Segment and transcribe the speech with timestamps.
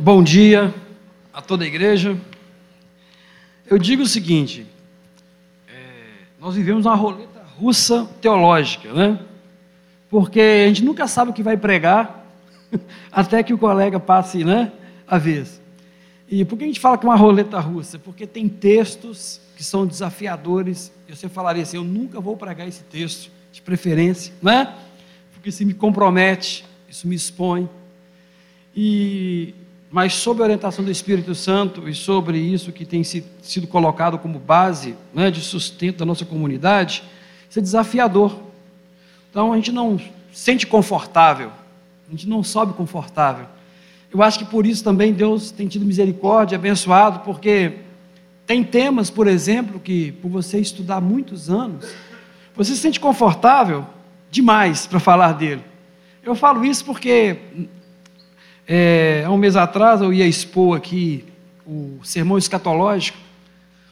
[0.00, 0.72] Bom dia
[1.32, 2.16] a toda a igreja.
[3.68, 4.64] Eu digo o seguinte:
[5.66, 5.74] é,
[6.40, 9.18] nós vivemos uma roleta russa teológica, né?
[10.08, 12.24] Porque a gente nunca sabe o que vai pregar
[13.10, 14.70] até que o colega passe, né?
[15.04, 15.60] A vez.
[16.28, 17.98] E por que a gente fala que é uma roleta russa?
[17.98, 20.92] Porque tem textos que são desafiadores.
[21.08, 24.76] E você falaria assim: eu nunca vou pregar esse texto, de preferência, né?
[25.32, 27.68] Porque se me compromete, isso me expõe.
[28.76, 29.56] E
[29.90, 34.38] mas sob a orientação do Espírito Santo e sobre isso que tem sido colocado como
[34.38, 37.02] base né, de sustento da nossa comunidade,
[37.48, 38.38] isso é desafiador.
[39.30, 39.98] Então a gente não
[40.32, 41.50] sente confortável,
[42.06, 43.46] a gente não sobe confortável.
[44.12, 47.72] Eu acho que por isso também Deus tem tido misericórdia, abençoado, porque
[48.46, 51.86] tem temas, por exemplo, que por você estudar muitos anos,
[52.54, 53.86] você se sente confortável
[54.30, 55.62] demais para falar dele.
[56.22, 57.38] Eu falo isso porque
[58.68, 61.24] é, há um mês atrás eu ia expor aqui
[61.66, 63.16] o sermão escatológico,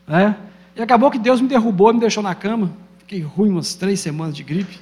[0.07, 0.37] né?
[0.77, 2.71] E acabou que Deus me derrubou, me deixou na cama.
[2.99, 4.79] Fiquei ruim umas três semanas de gripe.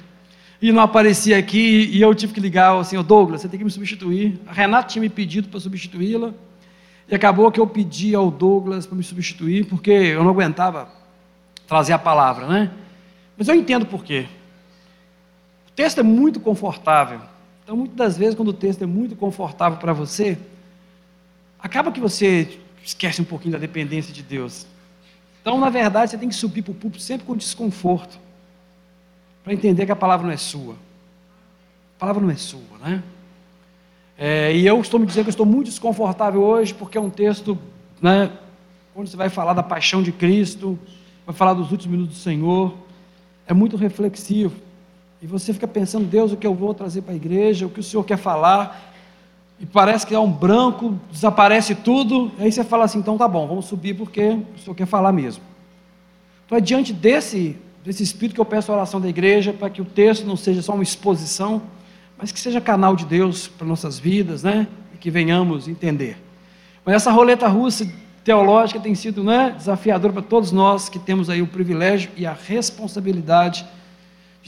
[0.61, 3.63] E não aparecia aqui, e eu tive que ligar ao senhor Douglas, você tem que
[3.63, 4.37] me substituir.
[4.45, 6.33] A Renata tinha me pedido para substituí-la.
[7.07, 10.89] E acabou que eu pedi ao Douglas para me substituir, porque eu não aguentava
[11.67, 12.71] trazer a palavra, né?
[13.37, 14.25] Mas eu entendo por quê.
[15.69, 17.21] O texto é muito confortável.
[17.65, 20.37] Então, muitas das vezes, quando o texto é muito confortável para você,
[21.57, 24.67] acaba que você esquece um pouquinho da dependência de Deus.
[25.41, 28.19] Então, na verdade, você tem que subir para o púlpito sempre com desconforto,
[29.43, 30.73] para entender que a palavra não é sua.
[30.75, 33.01] A palavra não é sua, né?
[34.15, 37.57] É, e eu estou me dizendo que estou muito desconfortável hoje, porque é um texto,
[37.99, 38.31] né,
[38.95, 40.77] onde você vai falar da paixão de Cristo,
[41.25, 42.75] vai falar dos últimos minutos do Senhor,
[43.47, 44.64] é muito reflexivo.
[45.25, 47.79] E você fica pensando, Deus, o que eu vou trazer para a igreja, o que
[47.79, 48.93] o Senhor quer falar,
[49.59, 53.47] e parece que é um branco, desaparece tudo, aí você fala assim, então tá bom,
[53.47, 55.41] vamos subir porque o Senhor quer falar mesmo.
[56.45, 59.81] Então é diante desse, desse espírito que eu peço a oração da igreja, para que
[59.81, 61.59] o texto não seja só uma exposição,
[62.15, 64.67] mas que seja canal de Deus para nossas vidas, né?
[64.93, 66.17] E que venhamos entender.
[66.85, 67.91] Mas essa roleta russa
[68.23, 72.33] teológica tem sido né, desafiadora para todos nós que temos aí o privilégio e a
[72.33, 73.84] responsabilidade de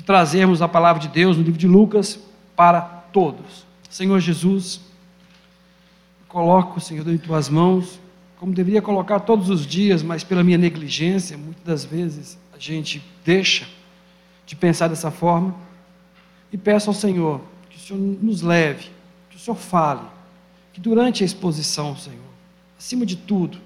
[0.04, 2.20] trazermos a palavra de Deus no livro de Lucas
[2.56, 3.66] para todos.
[3.90, 4.82] Senhor Jesus,
[6.28, 8.00] coloco, Senhor, em tuas mãos,
[8.40, 13.04] como deveria colocar todos os dias, mas pela minha negligência, muitas das vezes a gente
[13.26, 13.68] deixa
[14.46, 15.56] de pensar dessa forma.
[16.52, 18.90] E peço ao Senhor que o Senhor nos leve,
[19.30, 20.02] que o Senhor fale,
[20.74, 22.20] que durante a exposição, Senhor,
[22.78, 23.58] acima de tudo,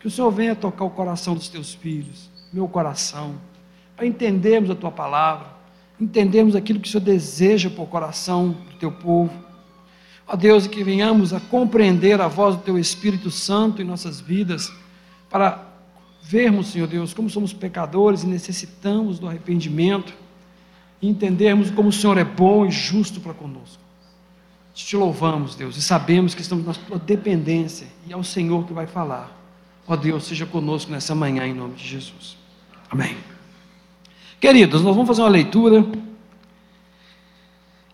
[0.00, 3.36] que o Senhor venha tocar o coração dos teus filhos, meu coração,
[3.96, 5.55] para entendermos a tua palavra,
[6.00, 9.32] entendemos aquilo que o Senhor deseja para o coração do teu povo.
[10.26, 14.72] Ó Deus, que venhamos a compreender a voz do teu Espírito Santo em nossas vidas,
[15.30, 15.64] para
[16.22, 20.12] vermos, Senhor Deus, como somos pecadores e necessitamos do arrependimento,
[21.00, 23.82] e entendermos como o Senhor é bom e justo para conosco.
[24.74, 28.72] Te louvamos, Deus, e sabemos que estamos na tua dependência, e é o Senhor que
[28.72, 29.32] vai falar.
[29.86, 32.36] Ó Deus, seja conosco nessa manhã, em nome de Jesus.
[32.90, 33.35] Amém.
[34.40, 35.84] Queridos, nós vamos fazer uma leitura.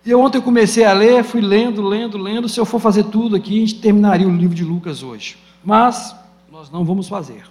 [0.05, 2.49] Eu ontem comecei a ler, fui lendo, lendo, lendo.
[2.49, 5.37] Se eu for fazer tudo aqui, a gente terminaria o livro de Lucas hoje.
[5.63, 6.13] Mas
[6.51, 7.45] nós não vamos fazer.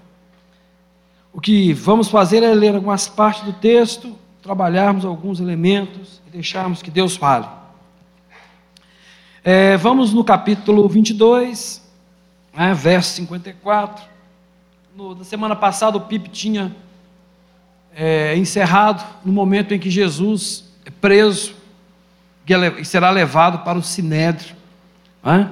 [1.33, 6.83] O que vamos fazer é ler algumas partes do texto, trabalharmos alguns elementos e deixarmos
[6.83, 7.47] que Deus fale.
[9.43, 11.83] É, vamos no capítulo 22,
[12.53, 14.05] né, verso 54.
[14.95, 16.77] No, na semana passada o Pipe tinha
[17.95, 21.55] é, encerrado no momento em que Jesus é preso
[22.79, 24.57] e será levado para o Sinédrio.
[25.25, 25.47] É?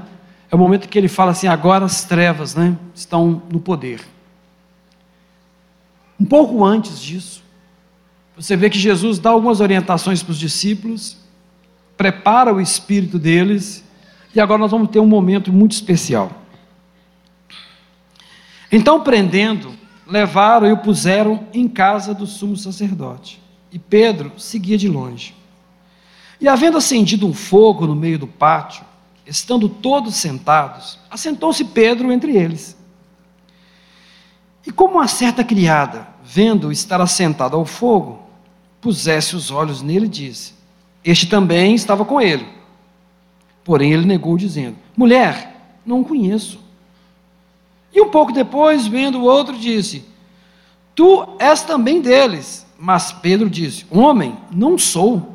[0.51, 4.01] é o momento que ele fala assim: agora as trevas né, estão no poder.
[6.19, 7.43] Um pouco antes disso,
[8.37, 11.17] você vê que Jesus dá algumas orientações para os discípulos,
[11.97, 13.85] prepara o espírito deles,
[14.35, 16.33] e agora nós vamos ter um momento muito especial.
[18.71, 19.75] Então, prendendo
[20.11, 23.41] levaram e o puseram em casa do sumo sacerdote.
[23.71, 25.35] E Pedro seguia de longe.
[26.41, 28.85] E havendo acendido um fogo no meio do pátio,
[29.25, 32.77] estando todos sentados, assentou-se Pedro entre eles.
[34.67, 38.21] E como uma certa criada, vendo estar assentado ao fogo,
[38.81, 40.55] pusesse os olhos nele disse:
[41.05, 42.47] Este também estava com ele.
[43.63, 46.59] Porém ele negou, dizendo: Mulher, não o conheço.
[47.93, 50.05] E um pouco depois, vendo o outro, disse:
[50.95, 52.67] Tu és também deles.
[52.79, 55.35] Mas Pedro disse: Homem, não sou.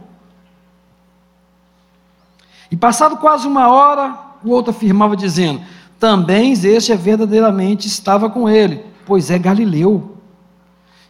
[2.72, 5.62] E passado quase uma hora, o outro afirmava, dizendo:
[6.00, 10.18] também este é verdadeiramente estava com ele, pois é Galileu.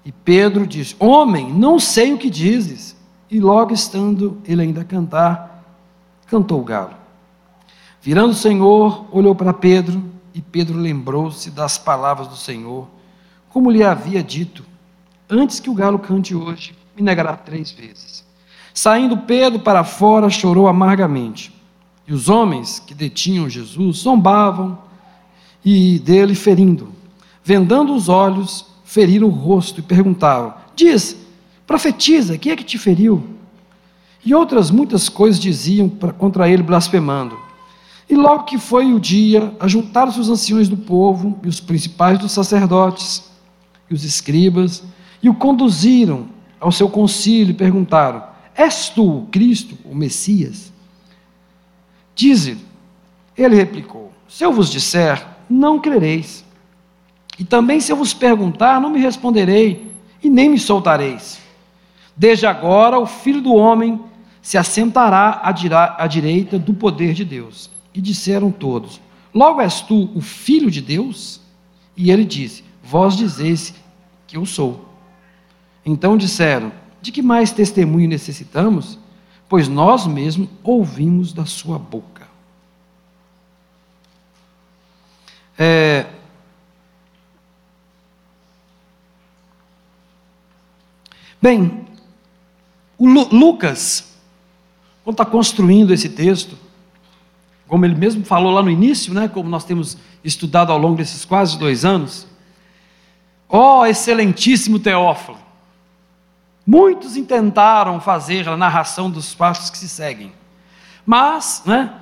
[0.05, 2.95] E Pedro disse: Homem, não sei o que dizes.
[3.29, 5.63] E logo estando ele ainda a cantar,
[6.27, 6.93] cantou o galo.
[7.99, 10.01] Virando o Senhor, olhou para Pedro,
[10.35, 12.89] e Pedro lembrou-se das palavras do Senhor,
[13.49, 14.65] como lhe havia dito:
[15.29, 18.25] Antes que o galo cante hoje, me negará três vezes.
[18.73, 21.55] Saindo Pedro para fora, chorou amargamente.
[22.05, 24.77] E os homens que detinham Jesus zombavam
[25.63, 26.89] e dele ferindo.
[27.41, 31.15] Vendando os olhos, feriram o rosto e perguntavam: Diz,
[31.65, 33.23] profetiza, quem é que te feriu?
[34.23, 37.44] E outras muitas coisas diziam contra ele, blasfemando.
[38.09, 42.31] E logo que foi o dia, ajuntaram-se os anciões do povo e os principais dos
[42.31, 43.31] sacerdotes
[43.89, 44.83] e os escribas,
[45.21, 46.27] e o conduziram
[46.59, 48.23] ao seu concílio e perguntaram:
[48.55, 50.71] És tu o Cristo, o Messias?
[52.13, 52.57] Dize,
[53.37, 56.45] ele replicou: Se eu vos disser, não crereis.
[57.37, 59.91] E também, se eu vos perguntar, não me responderei,
[60.23, 61.39] e nem me soltareis.
[62.15, 63.99] Desde agora, o filho do homem
[64.41, 67.74] se assentará à direita do poder de Deus.
[67.95, 68.99] E disseram todos:
[69.33, 71.39] Logo és tu o filho de Deus?
[71.95, 73.73] E ele disse: Vós dizeis
[74.27, 74.85] que eu sou.
[75.85, 78.99] Então disseram: De que mais testemunho necessitamos?
[79.47, 82.27] Pois nós mesmos ouvimos da sua boca.
[85.57, 86.05] É...
[91.41, 91.85] Bem,
[92.99, 94.17] Lucas,
[95.03, 96.64] quando está construindo esse texto,
[97.67, 101.25] como ele mesmo falou lá no início, né, como nós temos estudado ao longo desses
[101.25, 102.27] quase dois anos,
[103.49, 105.37] ó oh, excelentíssimo Teófilo,
[106.65, 110.31] muitos intentaram fazer a narração dos passos que se seguem,
[111.05, 111.93] mas, né,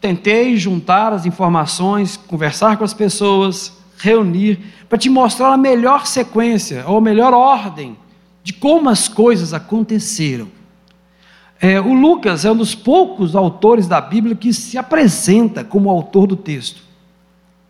[0.00, 6.84] tentei juntar as informações, conversar com as pessoas, reunir, para te mostrar a melhor sequência,
[6.86, 7.96] ou a melhor ordem
[8.42, 10.48] de como as coisas aconteceram.
[11.64, 16.26] É, o Lucas é um dos poucos autores da Bíblia que se apresenta como autor
[16.26, 16.82] do texto.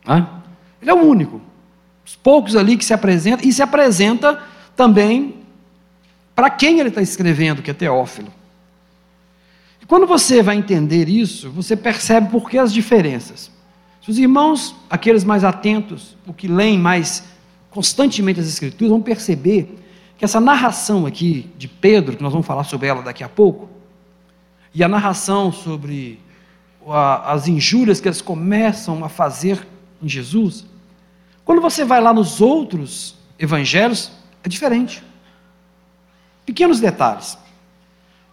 [0.06, 0.26] Né?
[0.80, 1.42] Ele é o único.
[2.02, 4.40] Os poucos ali que se apresenta, e se apresenta
[4.74, 5.34] também
[6.34, 8.32] para quem ele está escrevendo, que é Teófilo.
[9.82, 13.50] E quando você vai entender isso, você percebe por que as diferenças.
[14.00, 17.24] Se os irmãos, aqueles mais atentos, o que leem mais
[17.68, 19.78] constantemente as Escrituras, vão perceber
[20.16, 23.81] que essa narração aqui de Pedro, que nós vamos falar sobre ela daqui a pouco,
[24.74, 26.18] e a narração sobre
[27.24, 29.66] as injúrias que eles começam a fazer
[30.02, 30.66] em Jesus,
[31.44, 34.10] quando você vai lá nos outros evangelhos,
[34.42, 35.02] é diferente.
[36.44, 37.38] Pequenos detalhes.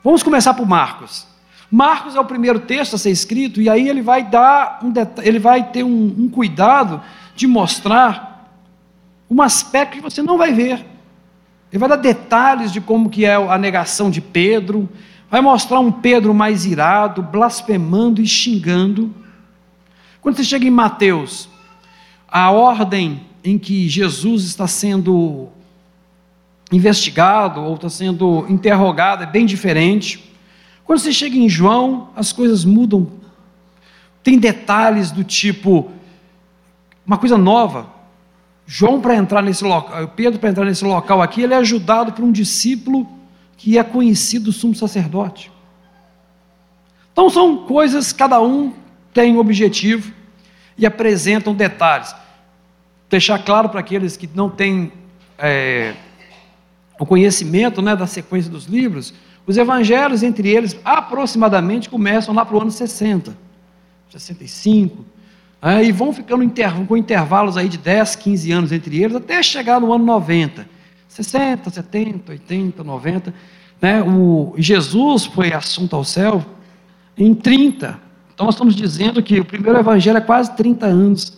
[0.04, 1.28] Vamos começar por Marcos.
[1.70, 5.38] Marcos é o primeiro texto a ser escrito, e aí ele vai dar um ele
[5.38, 7.02] vai ter um, um cuidado
[7.36, 8.50] de mostrar
[9.30, 10.86] um aspecto que você não vai ver.
[11.72, 14.90] Ele vai dar detalhes de como que é a negação de Pedro,
[15.30, 19.14] vai mostrar um Pedro mais irado, blasfemando e xingando.
[20.22, 21.48] Quando você chega em Mateus,
[22.28, 25.48] a ordem em que Jesus está sendo
[26.72, 30.34] investigado ou está sendo interrogado é bem diferente.
[30.84, 33.08] Quando você chega em João, as coisas mudam.
[34.24, 35.92] Tem detalhes do tipo,
[37.06, 37.88] uma coisa nova.
[38.66, 42.24] João, para entrar nesse local, Pedro, para entrar nesse local aqui, ele é ajudado por
[42.24, 43.19] um discípulo
[43.60, 45.52] que é conhecido do sumo sacerdote.
[47.12, 48.74] Então são coisas, cada um
[49.14, 50.14] tem um objetivo
[50.78, 52.16] e apresentam detalhes.
[53.10, 54.94] Deixar claro para aqueles que não têm
[55.38, 55.94] é,
[56.98, 59.14] o conhecimento né, da sequência dos livros,
[59.46, 63.36] os evangelhos, entre eles, aproximadamente começam lá para o ano 60,
[64.10, 65.04] 65,
[65.62, 66.50] é, e vão ficando
[66.88, 70.79] com intervalos aí de 10, 15 anos entre eles, até chegar no ano 90.
[71.10, 73.34] 60, 70, 80, 90.
[73.82, 74.02] Né?
[74.02, 76.46] O, Jesus foi assunto ao céu
[77.18, 78.00] em 30.
[78.34, 81.38] Então nós estamos dizendo que o primeiro evangelho é quase 30 anos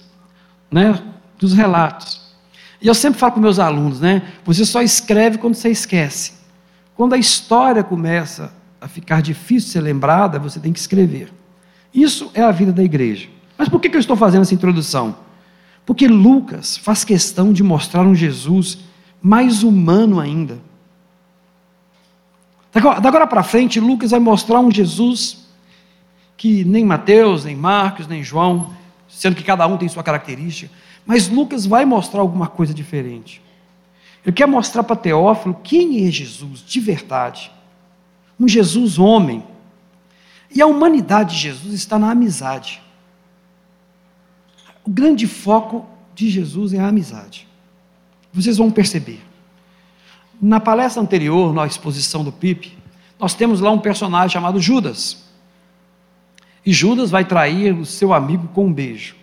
[0.69, 1.01] né,
[1.39, 2.21] dos relatos.
[2.79, 4.23] E eu sempre falo para meus alunos, né?
[4.43, 6.33] Você só escreve quando você esquece.
[6.95, 11.31] Quando a história começa a ficar difícil de ser lembrada, você tem que escrever.
[11.93, 13.27] Isso é a vida da igreja.
[13.57, 15.15] Mas por que eu estou fazendo essa introdução?
[15.85, 18.79] Porque Lucas faz questão de mostrar um Jesus
[19.21, 20.59] mais humano ainda.
[22.73, 25.45] Da agora para frente, Lucas vai mostrar um Jesus
[26.37, 28.73] que nem Mateus, nem Marcos, nem João,
[29.07, 30.71] sendo que cada um tem sua característica,
[31.05, 33.41] mas Lucas vai mostrar alguma coisa diferente.
[34.25, 37.51] Ele quer mostrar para Teófilo quem é Jesus de verdade.
[38.39, 39.43] Um Jesus homem.
[40.49, 42.81] E a humanidade de Jesus está na amizade.
[44.83, 45.85] o grande foco
[46.15, 47.47] de Jesus é a amizade.
[48.33, 49.21] Vocês vão perceber.
[50.41, 52.77] Na palestra anterior, na exposição do Pipe,
[53.19, 55.29] nós temos lá um personagem chamado Judas.
[56.65, 59.15] E Judas vai trair o seu amigo com um beijo.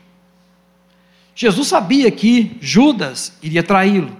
[1.35, 4.17] Jesus sabia que Judas iria traí-lo.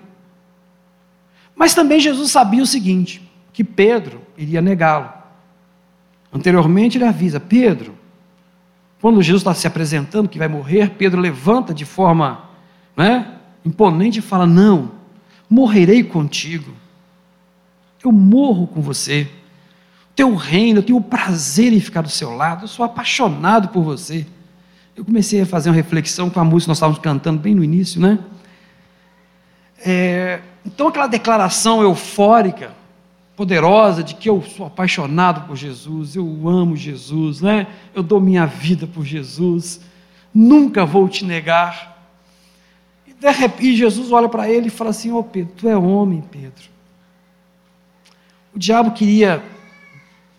[1.55, 3.21] Mas também Jesus sabia o seguinte:
[3.53, 5.13] que Pedro iria negá-lo.
[6.33, 7.97] Anteriormente ele avisa: Pedro,
[9.01, 12.45] quando Jesus está se apresentando que vai morrer, Pedro levanta de forma
[12.97, 14.93] né, imponente e fala: Não,
[15.49, 16.73] morrerei contigo.
[18.03, 19.29] Eu morro com você.
[20.15, 23.83] Teu reino, eu tenho o prazer em ficar do seu lado, eu sou apaixonado por
[23.83, 24.27] você.
[24.97, 27.63] Eu comecei a fazer uma reflexão com a música que nós estávamos cantando bem no
[27.63, 28.19] início, né?
[29.85, 32.73] É, então, aquela declaração eufórica,
[33.37, 37.69] poderosa, de que eu sou apaixonado por Jesus, eu amo Jesus, né?
[37.95, 39.81] eu dou minha vida por Jesus,
[40.35, 41.98] nunca vou te negar.
[43.61, 46.65] E, Jesus olha para ele e fala assim: Ô oh, Pedro, tu é homem, Pedro.
[48.55, 49.43] O diabo queria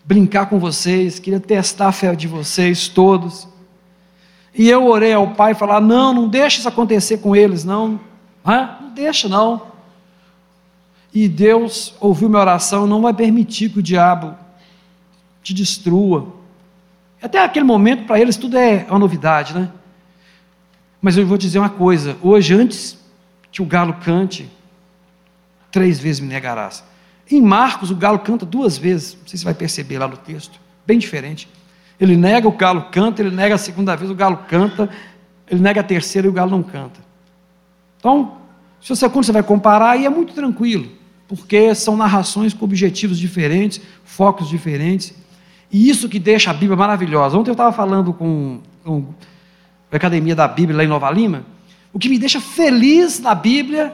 [0.04, 3.46] brincar com vocês, queria testar a fé de vocês todos.
[4.54, 8.00] E eu orei ao pai e falar: não, não deixa isso acontecer com eles, não.
[8.44, 9.70] Não deixa, não.
[11.12, 14.34] E Deus ouviu minha oração, não vai permitir que o diabo
[15.42, 16.34] te destrua.
[17.20, 19.70] Até aquele momento, para eles, tudo é uma novidade, né?
[21.00, 22.98] Mas eu vou dizer uma coisa: hoje, antes
[23.50, 24.50] que o galo cante,
[25.70, 26.84] três vezes me negarás.
[27.30, 30.16] Em Marcos, o galo canta duas vezes, não sei se você vai perceber lá no
[30.16, 31.48] texto, bem diferente.
[31.98, 34.90] Ele nega, o galo canta, ele nega a segunda vez, o galo canta,
[35.48, 36.98] ele nega a terceira e o galo não canta.
[37.98, 38.38] Então,
[38.80, 40.88] se você, quando você vai comparar, aí é muito tranquilo,
[41.28, 45.14] porque são narrações com objetivos diferentes, focos diferentes,
[45.70, 47.38] e isso que deixa a Bíblia maravilhosa.
[47.38, 49.04] Ontem eu estava falando com, com
[49.96, 51.44] Academia da Bíblia lá em Nova Lima,
[51.92, 53.92] o que me deixa feliz na Bíblia,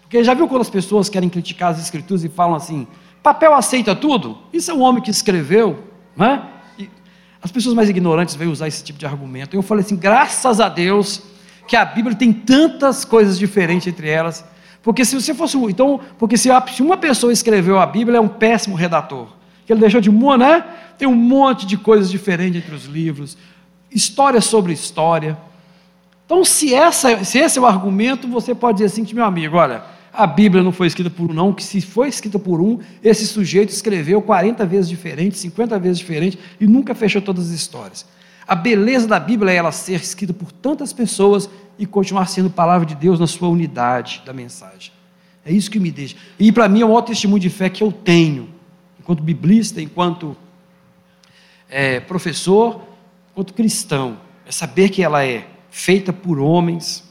[0.00, 2.86] porque já viu quando as pessoas querem criticar as Escrituras e falam assim,
[3.22, 4.38] papel aceita tudo?
[4.52, 5.84] Isso é um homem que escreveu,
[6.16, 6.42] não é?
[7.42, 9.54] As pessoas mais ignorantes vêm usar esse tipo de argumento.
[9.54, 11.22] Eu falei assim: graças a Deus
[11.66, 14.44] que a Bíblia tem tantas coisas diferentes entre elas.
[14.82, 15.56] Porque se você fosse.
[15.56, 19.28] Então, porque se uma pessoa escreveu a Bíblia, é um péssimo redator.
[19.66, 20.64] Que ele deixou de né?
[20.96, 23.36] Tem um monte de coisas diferentes entre os livros,
[23.90, 25.36] história sobre história.
[26.24, 29.82] Então, se, essa, se esse é o argumento, você pode dizer assim, meu amigo, olha,
[30.12, 33.26] a Bíblia não foi escrita por um, não, que se foi escrita por um, esse
[33.26, 38.04] sujeito escreveu 40 vezes diferente, 50 vezes diferente e nunca fechou todas as histórias.
[38.46, 42.86] A beleza da Bíblia é ela ser escrita por tantas pessoas e continuar sendo palavra
[42.86, 44.90] de Deus na sua unidade da mensagem.
[45.44, 46.16] É isso que me deixa.
[46.38, 48.48] E para mim é o maior testemunho de fé que eu tenho,
[48.98, 50.36] enquanto biblista, enquanto
[51.68, 52.87] é, professor,
[53.38, 57.04] enquanto cristão, é saber que ela é feita por homens,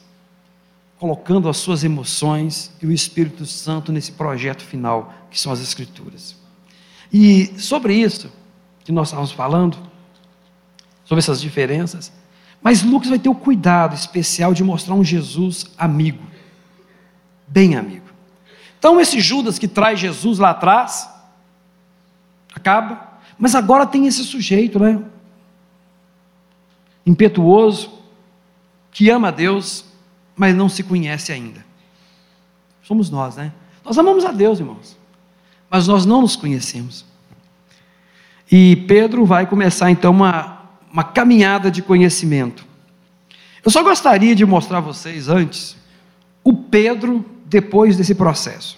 [0.99, 6.35] colocando as suas emoções e o Espírito Santo nesse projeto final, que são as Escrituras.
[7.13, 8.29] E sobre isso
[8.83, 9.77] que nós estávamos falando,
[11.05, 12.11] sobre essas diferenças,
[12.61, 16.23] mas Lucas vai ter o cuidado especial de mostrar um Jesus amigo,
[17.47, 18.07] bem amigo.
[18.77, 21.09] Então, esse Judas que traz Jesus lá atrás,
[22.53, 25.01] acaba, mas agora tem esse sujeito, né?
[27.07, 27.89] Impetuoso,
[28.91, 29.85] que ama a Deus,
[30.35, 31.65] mas não se conhece ainda.
[32.83, 33.53] Somos nós, né?
[33.85, 34.97] Nós amamos a Deus, irmãos,
[35.69, 37.05] mas nós não nos conhecemos.
[38.51, 42.65] E Pedro vai começar então uma, uma caminhada de conhecimento.
[43.63, 45.77] Eu só gostaria de mostrar a vocês antes
[46.43, 48.77] o Pedro depois desse processo.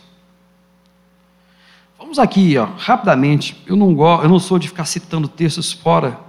[1.97, 3.59] Vamos aqui, ó, rapidamente.
[3.65, 6.28] Eu não gosto, eu não sou de ficar citando textos fora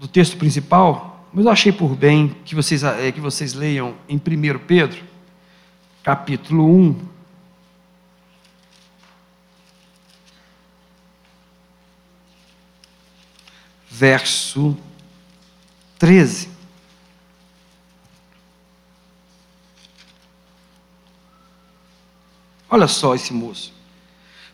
[0.00, 4.16] do texto principal, mas eu achei por bem que vocês, é, que vocês leiam em
[4.16, 5.04] 1 Pedro,
[6.02, 7.10] capítulo 1.
[13.90, 14.74] Verso
[15.98, 16.48] 13.
[22.70, 23.74] Olha só esse moço.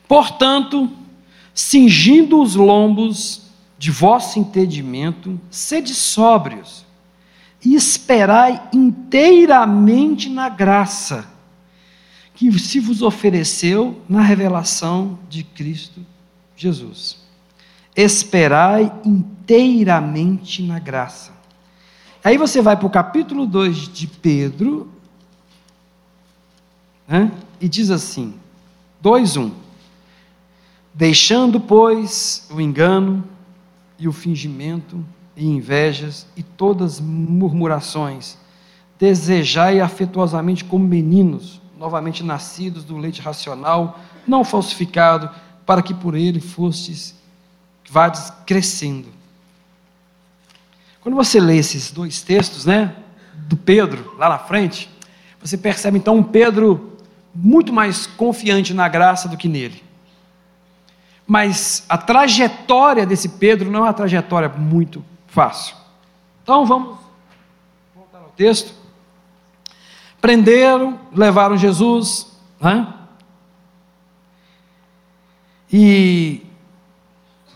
[0.09, 0.91] Portanto,
[1.55, 3.46] cingindo os lombos
[3.79, 6.85] de vosso entendimento, sede sóbrios
[7.65, 11.29] e esperai inteiramente na graça
[12.35, 16.05] que se vos ofereceu na revelação de Cristo
[16.55, 17.19] Jesus.
[17.95, 21.33] Esperai inteiramente na graça.
[22.23, 24.91] Aí você vai para o capítulo 2 de Pedro,
[27.09, 28.35] né, e diz assim:
[29.03, 29.51] 2:1.
[30.93, 33.25] Deixando, pois, o engano,
[33.99, 35.05] e o fingimento,
[35.37, 38.39] e invejas e todas murmurações.
[38.99, 45.31] Desejai afetuosamente como meninos, novamente nascidos do leite racional, não falsificado,
[45.67, 47.15] para que por ele fostes
[47.91, 49.09] vades crescendo.
[51.01, 52.97] Quando você lê esses dois textos, né,
[53.35, 54.89] do Pedro lá na frente,
[55.41, 56.97] você percebe então um Pedro
[57.35, 59.86] muito mais confiante na graça do que nele.
[61.27, 65.77] Mas a trajetória desse Pedro não é uma trajetória muito fácil.
[66.43, 66.97] Então vamos
[67.95, 68.73] voltar ao texto.
[70.21, 72.95] Prenderam, levaram Jesus, né?
[75.73, 76.47] E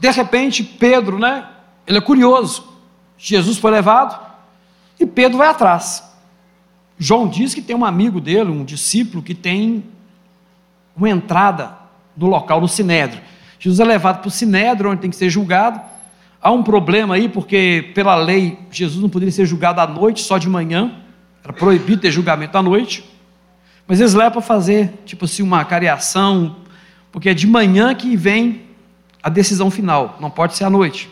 [0.01, 1.49] de repente Pedro, né?
[1.87, 2.69] Ele é curioso.
[3.17, 4.19] Jesus foi levado
[4.99, 6.11] e Pedro vai atrás.
[6.99, 9.85] João diz que tem um amigo dele, um discípulo, que tem
[10.95, 11.79] uma entrada
[12.15, 13.23] no local, no Sinédrio.
[13.61, 15.81] Jesus é levado para o Sinédrio, onde tem que ser julgado.
[16.43, 20.39] Há um problema aí, porque pela lei Jesus não poderia ser julgado à noite, só
[20.39, 21.03] de manhã.
[21.45, 23.05] Era proibido ter julgamento à noite.
[23.87, 26.57] Mas eles levam para fazer, tipo assim, uma cariação,
[27.13, 28.63] porque é de manhã que vem
[29.23, 31.11] a decisão final, não pode ser à noite.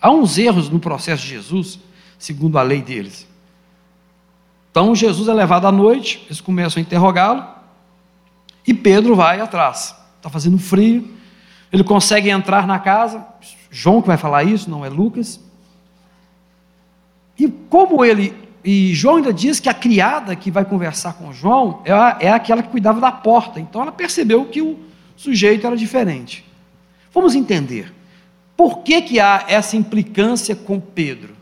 [0.00, 1.78] Há uns erros no processo de Jesus,
[2.18, 3.28] segundo a lei deles.
[4.70, 7.44] Então Jesus é levado à noite, eles começam a interrogá-lo,
[8.66, 9.94] e Pedro vai atrás.
[10.16, 11.10] Está fazendo frio,
[11.72, 13.26] ele consegue entrar na casa,
[13.70, 15.40] João que vai falar isso, não é Lucas.
[17.38, 21.82] E como ele, e João ainda diz que a criada que vai conversar com João
[21.84, 24.78] é, a, é aquela que cuidava da porta, então ela percebeu que o
[25.16, 26.44] sujeito era diferente.
[27.12, 27.92] Vamos entender,
[28.56, 31.34] por que, que há essa implicância com Pedro?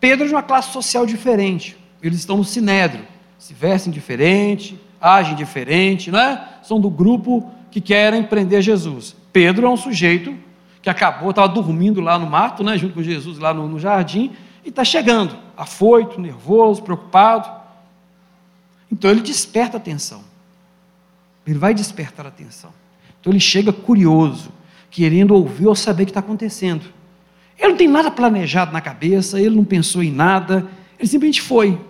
[0.00, 3.04] Pedro é de uma classe social diferente eles estão no sinédrio,
[3.38, 6.48] se vestem diferente, agem diferente, não é?
[6.62, 9.16] São do grupo que querem prender Jesus.
[9.32, 10.36] Pedro é um sujeito
[10.82, 14.32] que acabou, estava dormindo lá no mato, né, junto com Jesus lá no, no jardim,
[14.62, 17.50] e está chegando, afoito, nervoso, preocupado.
[18.90, 20.22] Então ele desperta atenção.
[21.46, 22.70] Ele vai despertar atenção.
[23.18, 24.52] Então ele chega curioso,
[24.90, 26.84] querendo ouvir ou saber o que está acontecendo.
[27.58, 31.80] Ele não tem nada planejado na cabeça, ele não pensou em nada, ele simplesmente foi.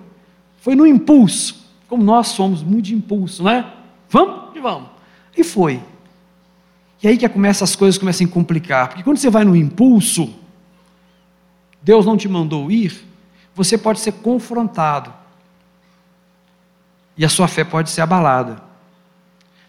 [0.59, 3.73] Foi no impulso, como nós somos muito de impulso, né?
[4.09, 4.92] Vamos e vamos.
[5.37, 5.83] E foi.
[7.03, 10.33] E aí que começa as coisas começam a complicar, porque quando você vai no impulso,
[11.83, 13.05] Deus não te mandou ir,
[13.55, 15.13] você pode ser confrontado.
[17.17, 18.63] E a sua fé pode ser abalada.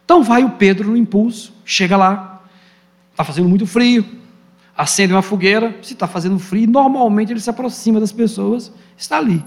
[0.05, 2.43] Então vai o Pedro no impulso, chega lá,
[3.11, 4.05] está fazendo muito frio,
[4.77, 9.43] acende uma fogueira, se está fazendo frio, normalmente ele se aproxima das pessoas, está ali.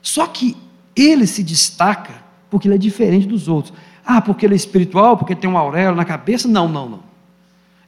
[0.00, 0.56] Só que
[0.96, 3.74] ele se destaca porque ele é diferente dos outros.
[4.04, 6.48] Ah, porque ele é espiritual, porque tem um auréola na cabeça?
[6.48, 7.12] Não, não, não.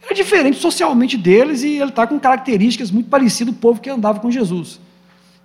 [0.08, 4.20] É diferente socialmente deles e ele está com características muito parecidas do povo que andava
[4.20, 4.78] com Jesus.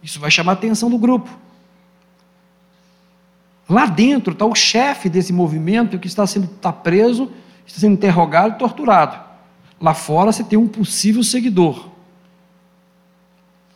[0.03, 1.29] Isso vai chamar a atenção do grupo.
[3.67, 7.32] Lá dentro está o chefe desse movimento que está sendo está preso,
[7.65, 9.19] está sendo interrogado e torturado.
[9.79, 11.88] Lá fora você tem um possível seguidor.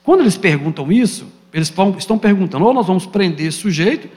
[0.03, 4.09] Quando eles perguntam isso, eles estão perguntando: ou nós vamos prender esse sujeito,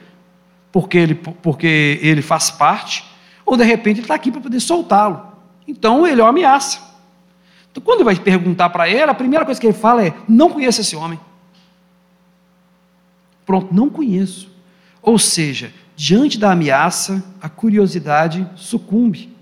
[0.77, 3.03] porque ele, porque ele faz parte,
[3.47, 5.27] ou de repente ele está aqui para poder soltá-lo.
[5.67, 6.79] Então ele é uma ameaça.
[7.73, 10.83] Então, quando vai perguntar para ele, a primeira coisa que ele fala é: não conheço
[10.83, 11.19] esse homem.
[13.47, 14.51] Pronto, não conheço.
[15.01, 19.35] Ou seja, diante da ameaça, a curiosidade sucumbe.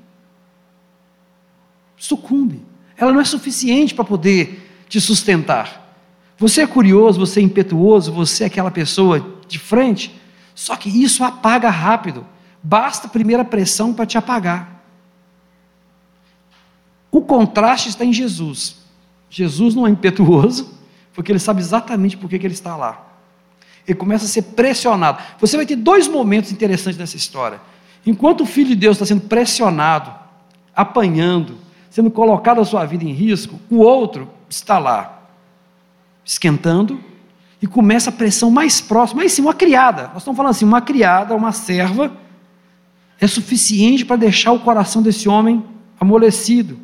[1.97, 2.63] Sucumbe.
[2.97, 5.99] Ela não é suficiente para poder te sustentar.
[6.39, 10.15] Você é curioso, você é impetuoso, você é aquela pessoa de frente,
[10.55, 12.27] só que isso apaga rápido.
[12.63, 14.83] Basta a primeira pressão para te apagar.
[17.11, 18.77] O contraste está em Jesus.
[19.29, 20.79] Jesus não é impetuoso,
[21.13, 23.05] porque ele sabe exatamente por que ele está lá.
[23.87, 25.23] Ele começa a ser pressionado.
[25.39, 27.61] Você vai ter dois momentos interessantes nessa história.
[28.07, 30.13] Enquanto o Filho de Deus está sendo pressionado,
[30.75, 31.59] apanhando,
[31.91, 35.23] sendo colocado a sua vida em risco, o outro está lá,
[36.25, 37.01] esquentando,
[37.65, 39.23] e começa a pressão mais próxima.
[39.23, 42.15] Mas sim, uma criada, nós estamos falando assim, uma criada, uma serva,
[43.19, 45.65] é suficiente para deixar o coração desse homem
[45.99, 46.79] amolecido.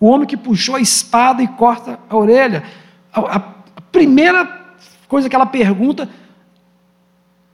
[0.00, 2.64] O homem que puxou a espada e corta a orelha.
[3.12, 3.40] A, a,
[3.92, 4.74] primeira
[5.06, 6.10] coisa que ela pergunta,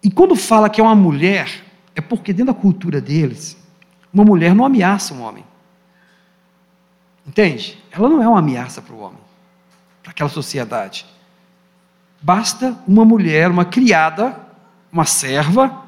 [0.02, 1.62] e quando fala que é uma mulher,
[1.94, 3.62] é porque dentro da cultura deles,
[4.10, 5.44] uma mulher não ameaça um homem.
[7.26, 7.78] Entende?
[7.90, 9.20] Ela não é uma ameaça para o homem
[10.02, 11.04] para aquela sociedade.
[12.20, 14.36] Basta uma mulher, uma criada,
[14.92, 15.84] uma serva,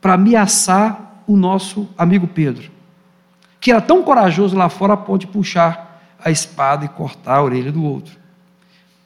[0.00, 2.70] para ameaçar o nosso amigo Pedro,
[3.60, 7.42] que era tão corajoso lá fora a ponto de puxar a espada e cortar a
[7.42, 8.14] orelha do outro.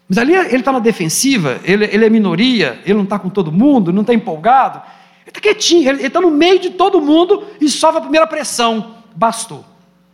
[0.09, 3.53] Mas ali ele está na defensiva, ele, ele, é minoria, ele não está com todo
[3.53, 4.81] mundo, não está empolgado.
[5.21, 8.95] Ele está quietinho, ele está no meio de todo mundo e sofre a primeira pressão.
[9.15, 9.65] Bastou.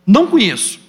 [0.05, 0.79] Não conheço.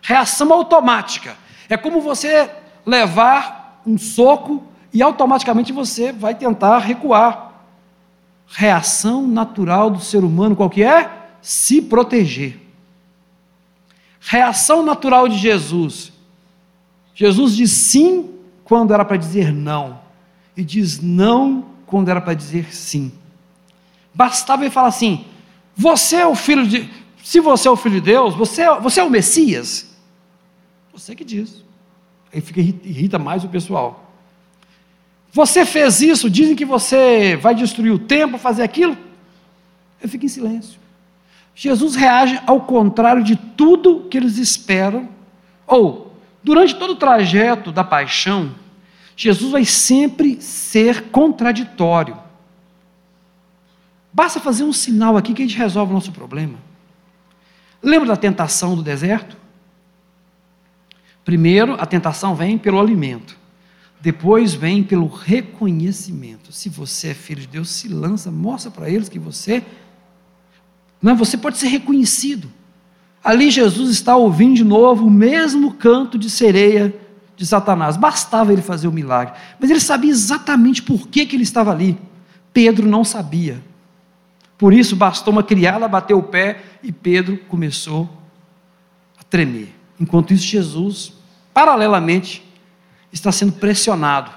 [0.00, 1.36] Reação automática.
[1.68, 2.48] É como você
[2.86, 7.48] levar um soco e automaticamente você vai tentar recuar.
[8.46, 11.10] Reação natural do ser humano qual que é?
[11.40, 12.60] Se proteger.
[14.20, 16.12] Reação natural de Jesus
[17.20, 18.30] Jesus diz sim
[18.64, 20.00] quando era para dizer não,
[20.56, 23.12] e diz não quando era para dizer sim.
[24.14, 25.26] Bastava ele falar assim:
[25.76, 26.88] você é o filho de.
[27.22, 29.94] Se você é o filho de Deus, você é, você é o Messias.
[30.94, 31.62] Você que diz.
[32.32, 34.09] Aí fica, irrita mais o pessoal.
[35.32, 38.96] Você fez isso, dizem que você vai destruir o templo, fazer aquilo.
[40.02, 40.78] Eu fico em silêncio.
[41.54, 45.08] Jesus reage ao contrário de tudo que eles esperam,
[45.66, 46.10] ou
[46.42, 48.54] Durante todo o trajeto da paixão,
[49.16, 52.16] Jesus vai sempre ser contraditório.
[54.12, 56.58] Basta fazer um sinal aqui que a gente resolve o nosso problema.
[57.82, 59.36] Lembra da tentação do deserto?
[61.24, 63.36] Primeiro, a tentação vem pelo alimento.
[64.00, 66.52] Depois vem pelo reconhecimento.
[66.52, 69.62] Se você é filho de Deus, se lança, mostra para eles que você
[71.00, 72.50] não, você pode ser reconhecido.
[73.24, 76.94] Ali Jesus está ouvindo de novo o mesmo canto de sereia
[77.36, 77.96] de Satanás.
[77.96, 79.34] Bastava ele fazer o milagre.
[79.58, 81.98] Mas ele sabia exatamente por que, que ele estava ali.
[82.52, 83.62] Pedro não sabia.
[84.58, 88.08] Por isso bastou uma criada bater o pé e Pedro começou
[89.18, 89.74] a tremer.
[89.98, 91.12] Enquanto isso, Jesus,
[91.52, 92.42] paralelamente,
[93.12, 94.30] está sendo pressionado,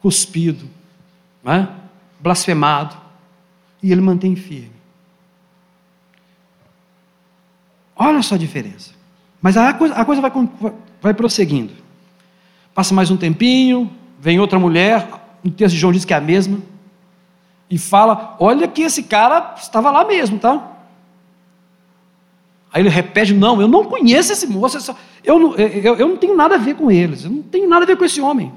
[0.00, 0.68] cuspido,
[1.44, 1.66] é?
[2.20, 2.96] blasfemado,
[3.82, 4.72] e ele mantém firme.
[7.94, 8.92] Olha só a diferença.
[9.40, 10.32] Mas a coisa, a coisa vai,
[11.00, 11.74] vai prosseguindo.
[12.74, 15.08] Passa mais um tempinho, vem outra mulher,
[15.44, 16.60] o texto de João diz que é a mesma,
[17.70, 20.77] e fala: Olha que esse cara estava lá mesmo, tá?
[22.72, 26.36] Aí ele repete: Não, eu não conheço esse moço, eu não, eu, eu não tenho
[26.36, 28.52] nada a ver com eles, eu não tenho nada a ver com esse homem.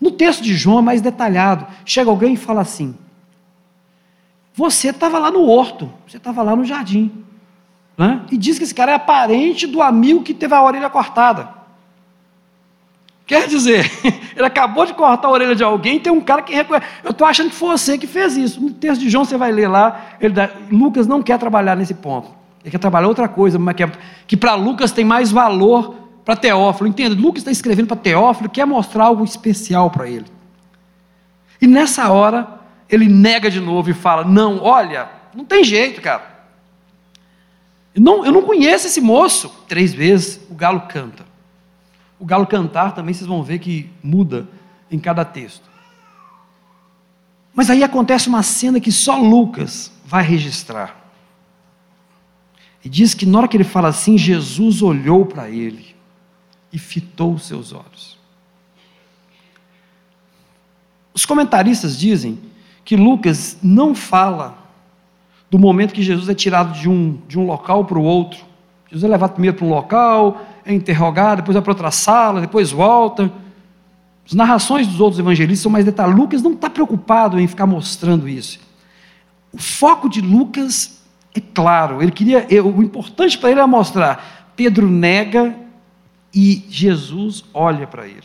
[0.00, 1.66] No texto de João é mais detalhado.
[1.84, 2.94] Chega alguém e fala assim:
[4.54, 7.12] Você estava lá no horto, você estava lá no jardim.
[7.98, 8.24] Né?
[8.30, 11.59] E diz que esse cara é parente do amigo que teve a orelha cortada.
[13.30, 13.88] Quer dizer,
[14.34, 16.84] ele acabou de cortar a orelha de alguém e tem um cara que reconhece.
[17.04, 18.60] Eu estou achando que foi você que fez isso.
[18.60, 20.50] No texto de João você vai ler lá, dá...
[20.68, 22.28] Lucas não quer trabalhar nesse ponto.
[22.64, 23.92] Ele quer trabalhar outra coisa, que, é...
[24.26, 26.88] que para Lucas tem mais valor para Teófilo.
[26.88, 30.26] Entenda, Lucas está escrevendo para Teófilo, quer mostrar algo especial para ele.
[31.62, 32.48] E nessa hora,
[32.88, 36.28] ele nega de novo e fala: Não, olha, não tem jeito, cara.
[37.94, 39.54] Não, eu não conheço esse moço.
[39.68, 41.29] Três vezes o galo canta.
[42.20, 44.46] O galo cantar também vocês vão ver que muda
[44.90, 45.70] em cada texto.
[47.54, 50.96] Mas aí acontece uma cena que só Lucas vai registrar.
[52.84, 55.96] E diz que na hora que ele fala assim, Jesus olhou para ele
[56.72, 58.18] e fitou seus olhos.
[61.12, 62.38] Os comentaristas dizem
[62.84, 64.58] que Lucas não fala
[65.50, 68.44] do momento que Jesus é tirado de um, de um local para o outro.
[68.88, 72.70] Jesus é levado primeiro para um local, é interrogado, depois vai para outra sala, depois
[72.70, 73.32] volta.
[74.26, 76.18] As narrações dos outros evangelistas são mais detalhadas.
[76.18, 78.60] Lucas não está preocupado em ficar mostrando isso.
[79.52, 81.02] O foco de Lucas
[81.34, 82.02] é claro.
[82.02, 84.52] Ele queria, o importante para ele é mostrar.
[84.54, 85.56] Pedro nega
[86.32, 88.22] e Jesus olha para ele.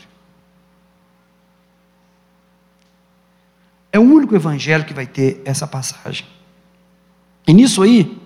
[3.92, 6.26] É o único evangelho que vai ter essa passagem.
[7.46, 8.16] E nisso aí,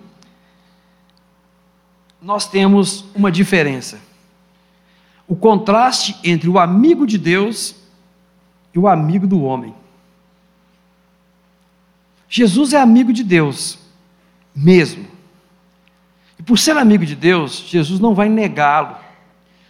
[2.22, 3.98] nós temos uma diferença.
[5.26, 7.76] O contraste entre o amigo de Deus
[8.74, 9.74] e o amigo do homem.
[12.28, 13.78] Jesus é amigo de Deus,
[14.54, 15.04] mesmo.
[16.38, 18.96] E por ser amigo de Deus, Jesus não vai negá-lo,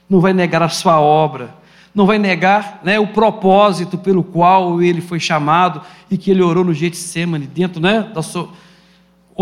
[0.08, 1.54] não vai negar a sua obra,
[1.94, 6.64] não vai negar né, o propósito pelo qual ele foi chamado e que ele orou
[6.64, 8.50] no Getsemane, dentro né, da sua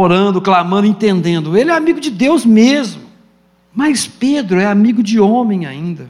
[0.00, 1.56] orando, clamando, entendendo.
[1.56, 3.02] Ele é amigo de Deus mesmo.
[3.74, 6.08] Mas Pedro é amigo de homem ainda.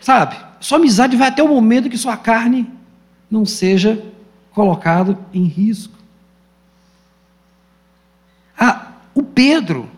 [0.00, 0.36] Sabe?
[0.60, 2.68] Sua amizade vai até o momento que sua carne
[3.30, 4.04] não seja
[4.50, 5.94] colocado em risco.
[8.58, 9.88] Ah, o Pedro,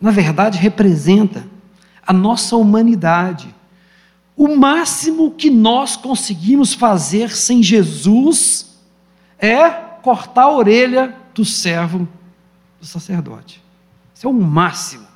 [0.00, 1.44] na verdade, representa
[2.06, 3.54] a nossa humanidade.
[4.36, 8.78] O máximo que nós conseguimos fazer sem Jesus
[9.38, 12.08] é cortar a orelha do servo
[12.80, 13.62] do sacerdote.
[14.14, 15.06] Isso é o máximo.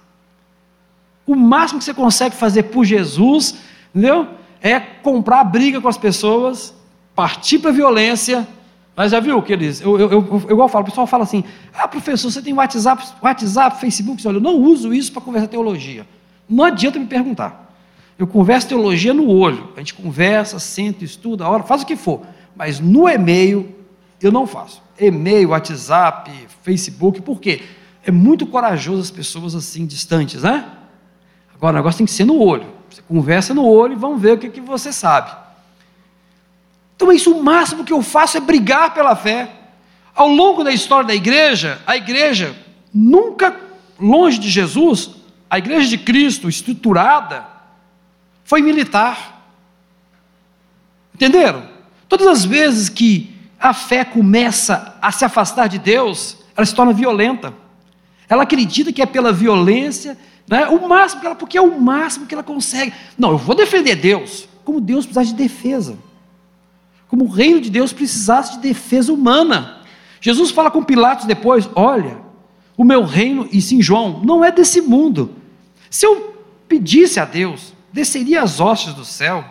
[1.26, 3.55] O O máximo que você consegue fazer por Jesus,
[3.94, 4.28] entendeu?
[4.61, 6.74] É comprar briga com as pessoas,
[7.14, 8.46] partir para a violência.
[8.94, 9.81] Mas já viu que eles.
[9.81, 13.81] Eu, eu, eu, eu falo, o pessoal fala assim: ah, professor, você tem WhatsApp, WhatsApp
[13.81, 14.28] Facebook?
[14.28, 16.07] Olha, eu não uso isso para conversar teologia.
[16.46, 17.74] Não adianta me perguntar.
[18.18, 19.70] Eu converso teologia no olho.
[19.74, 22.20] A gente conversa, senta, estuda, hora, faz o que for.
[22.55, 23.74] Mas no e-mail,
[24.27, 24.83] eu não faço.
[24.99, 26.31] E-mail, WhatsApp,
[26.63, 27.63] Facebook, por quê?
[28.05, 30.69] É muito corajoso as pessoas assim, distantes, né?
[31.55, 32.67] Agora, o negócio tem que ser no olho.
[32.91, 35.31] Você conversa no olho e vamos ver o que, que você sabe.
[36.97, 39.51] Então, é isso o máximo que eu faço é brigar pela fé.
[40.15, 42.55] Ao longo da história da igreja, a igreja
[42.93, 43.57] nunca,
[43.99, 45.11] longe de Jesus,
[45.49, 47.47] a igreja de Cristo, estruturada,
[48.45, 49.43] foi militar.
[51.15, 51.69] Entenderam?
[52.09, 53.32] Todas as vezes que
[53.62, 57.55] a fé começa a se afastar de Deus, ela se torna violenta.
[58.29, 62.27] Ela acredita que é pela violência, né, o máximo que ela, porque é o máximo
[62.27, 62.92] que ela consegue.
[63.16, 65.96] Não, eu vou defender Deus, como Deus precisasse de defesa.
[67.09, 69.83] Como o reino de Deus precisasse de defesa humana.
[70.20, 72.18] Jesus fala com Pilatos depois: olha,
[72.77, 75.37] o meu reino, e sim João, não é desse mundo.
[75.90, 79.44] Se eu pedisse a Deus, desceria as hostes do céu.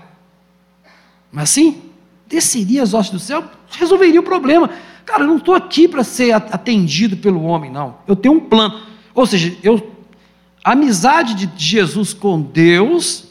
[1.31, 1.90] Mas sim,
[2.31, 4.69] desceria as hostes do céu, resolveria o problema.
[5.05, 7.97] Cara, eu não estou aqui para ser atendido pelo homem, não.
[8.07, 8.79] Eu tenho um plano.
[9.13, 9.91] Ou seja, eu,
[10.63, 13.25] a amizade de Jesus com Deus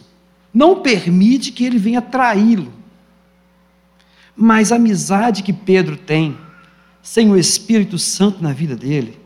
[0.52, 2.72] não permite que ele venha traí-lo.
[4.36, 6.36] Mas a amizade que Pedro tem,
[7.02, 9.18] sem o Espírito Santo na vida dele,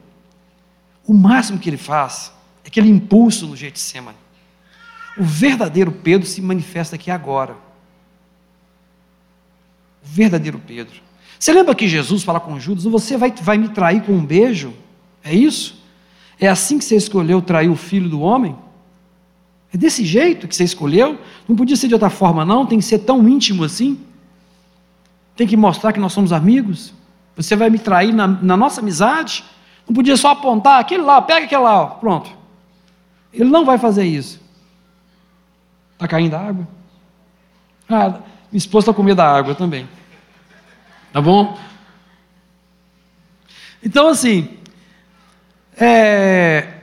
[1.06, 2.32] o máximo que ele faz
[2.62, 4.16] é aquele impulso no Getsemane.
[5.18, 7.56] O verdadeiro Pedro se manifesta aqui agora.
[10.04, 11.00] O verdadeiro Pedro.
[11.38, 14.72] Você lembra que Jesus fala com Judas: Você vai, vai me trair com um beijo?
[15.22, 15.82] É isso?
[16.38, 18.56] É assim que você escolheu trair o filho do homem?
[19.72, 21.18] É desse jeito que você escolheu?
[21.48, 22.64] Não podia ser de outra forma, não?
[22.64, 23.98] Tem que ser tão íntimo assim?
[25.36, 26.94] Tem que mostrar que nós somos amigos?
[27.36, 29.44] Você vai me trair na, na nossa amizade?
[29.86, 32.30] Não podia só apontar aquele lá, pega aquele lá, ó, pronto.
[33.32, 34.40] Ele não vai fazer isso.
[35.94, 36.68] Está caindo água?
[37.88, 38.20] Ah,
[38.54, 39.88] minha esposa está com medo da água também.
[41.12, 41.58] Tá bom?
[43.82, 44.48] Então, assim,
[45.76, 46.74] é,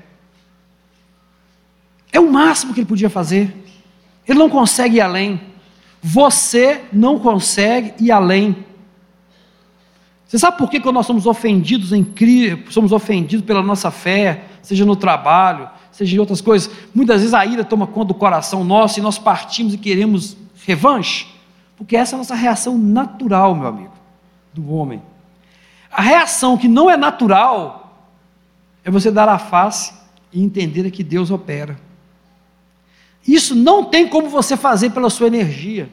[2.12, 3.55] é o máximo que ele podia fazer.
[4.27, 5.39] Ele não consegue ir além.
[6.01, 8.65] Você não consegue ir além.
[10.27, 14.43] Você sabe por que quando nós somos ofendidos em Cristo, somos ofendidos pela nossa fé,
[14.62, 16.69] seja no trabalho, seja em outras coisas.
[16.93, 21.31] Muitas vezes a ira toma conta do coração nosso e nós partimos e queremos revanche,
[21.82, 23.94] porque essa é a nossa reação natural, meu amigo,
[24.54, 25.02] do homem.
[25.91, 28.06] A reação que não é natural
[28.84, 29.91] é você dar a face
[30.32, 31.80] e entender que Deus opera.
[33.28, 35.91] Isso não tem como você fazer pela sua energia.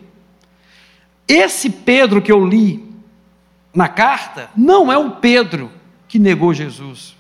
[1.27, 2.87] Esse Pedro que eu li
[3.72, 5.72] na carta não é um Pedro
[6.07, 7.16] que negou Jesus.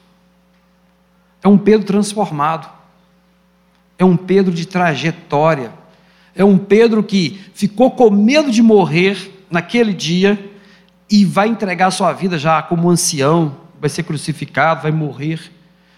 [1.42, 2.68] É um Pedro transformado.
[3.98, 5.72] É um Pedro de trajetória.
[6.38, 10.52] É um Pedro que ficou com medo de morrer naquele dia
[11.10, 15.50] e vai entregar sua vida já como ancião, vai ser crucificado, vai morrer,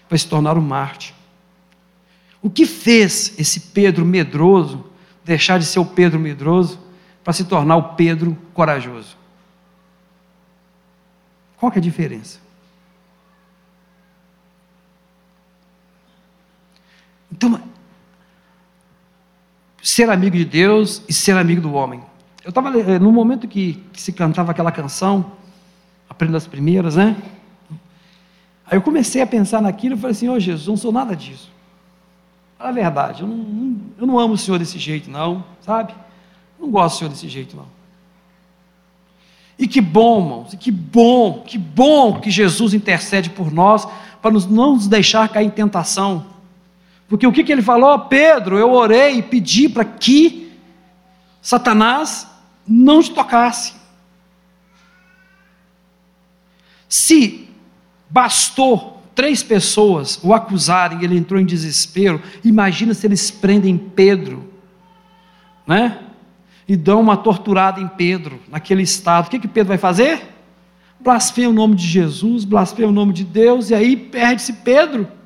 [0.09, 1.13] vai se tornar um Marte.
[2.41, 4.83] O que fez esse Pedro medroso
[5.23, 6.79] deixar de ser o Pedro medroso
[7.23, 9.15] para se tornar o Pedro corajoso?
[11.55, 12.39] Qual é a diferença?
[17.31, 17.61] Então,
[19.81, 22.01] ser amigo de Deus e ser amigo do homem.
[22.43, 25.31] Eu estava, eh, no momento que, que, se cantava aquela canção,
[26.09, 27.15] aprenda as primeiras, né?
[28.65, 30.91] Aí eu comecei a pensar naquilo e falei assim: Ô oh, Jesus, eu não sou
[30.91, 31.51] nada disso.
[32.57, 35.93] Fala a verdade, eu não, eu não amo o Senhor desse jeito, não, sabe?
[36.59, 37.65] Eu não gosto do Senhor desse jeito, não.
[39.57, 43.87] E que bom, irmãos, e que bom, que bom que Jesus intercede por nós,
[44.21, 46.25] para nos, não nos deixar cair em tentação.
[47.11, 47.99] Porque o que, que ele falou?
[47.99, 50.49] Pedro, eu orei e pedi para que
[51.41, 52.25] Satanás
[52.65, 53.73] não te tocasse.
[56.87, 57.49] Se
[58.09, 62.21] bastou três pessoas o acusarem, ele entrou em desespero.
[62.45, 64.49] Imagina se eles prendem Pedro,
[65.67, 65.99] né?
[66.65, 69.27] E dão uma torturada em Pedro, naquele estado.
[69.27, 70.29] O que, que Pedro vai fazer?
[70.97, 75.19] Blasfeia o nome de Jesus, blasfeia o nome de Deus, e aí perde-se Pedro.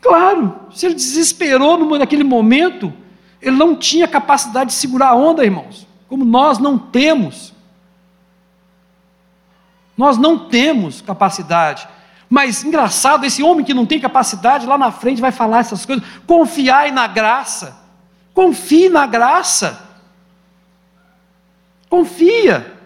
[0.00, 2.92] Claro, se ele desesperou naquele momento,
[3.40, 7.52] ele não tinha capacidade de segurar a onda, irmãos, como nós não temos.
[9.96, 11.86] Nós não temos capacidade.
[12.28, 16.04] Mas engraçado, esse homem que não tem capacidade lá na frente vai falar essas coisas.
[16.26, 17.76] Confiai na graça.
[18.32, 19.88] Confie na graça.
[21.88, 22.78] Confia.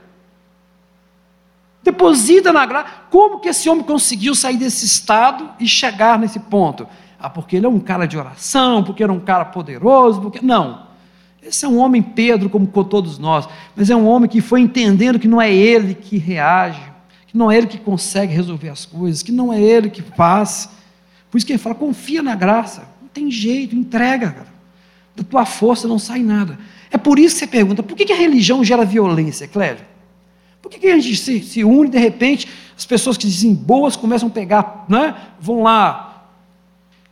[1.83, 2.89] Deposita na graça.
[3.11, 6.89] Como que esse homem conseguiu sair desse estado e chegar nesse ponto?
[7.25, 10.41] Ah, porque ele é um cara de oração, porque era um cara poderoso, porque.
[10.43, 10.89] Não.
[11.43, 15.19] Esse é um homem Pedro, como todos nós, mas é um homem que foi entendendo
[15.19, 16.83] que não é ele que reage,
[17.27, 20.69] que não é ele que consegue resolver as coisas, que não é ele que faz.
[21.31, 24.55] Por isso que ele fala: confia na graça, não tem jeito, entrega, cara.
[25.17, 26.59] Da tua força não sai nada.
[26.91, 29.87] É por isso que você pergunta: por que a religião gera violência, Clédio?
[30.61, 34.29] Por que a gente se, se une de repente as pessoas que dizem boas começam
[34.29, 35.15] a pegar, né?
[35.41, 36.14] vão lá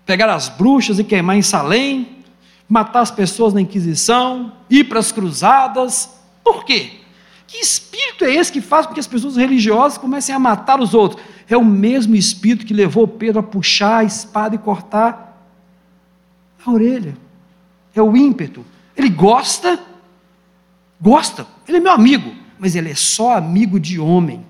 [0.05, 2.19] pegar as bruxas e queimar em Salém,
[2.69, 6.11] matar as pessoas na Inquisição, ir para as cruzadas.
[6.43, 7.01] Por quê?
[7.47, 10.95] Que espírito é esse que faz com que as pessoas religiosas comecem a matar os
[10.95, 11.23] outros?
[11.49, 15.39] É o mesmo espírito que levou Pedro a puxar a espada e cortar
[16.65, 17.17] a orelha.
[17.95, 18.65] É o ímpeto.
[18.97, 19.79] Ele gosta,
[21.01, 24.47] gosta, ele é meu amigo, mas ele é só amigo de homem.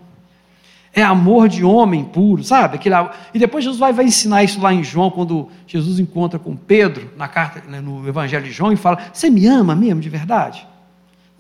[0.95, 2.77] É amor de homem puro, sabe?
[2.77, 2.95] Aquele,
[3.33, 7.11] e depois Jesus vai, vai ensinar isso lá em João, quando Jesus encontra com Pedro,
[7.17, 10.67] na carta, né, no Evangelho de João, e fala: Você me ama mesmo de verdade?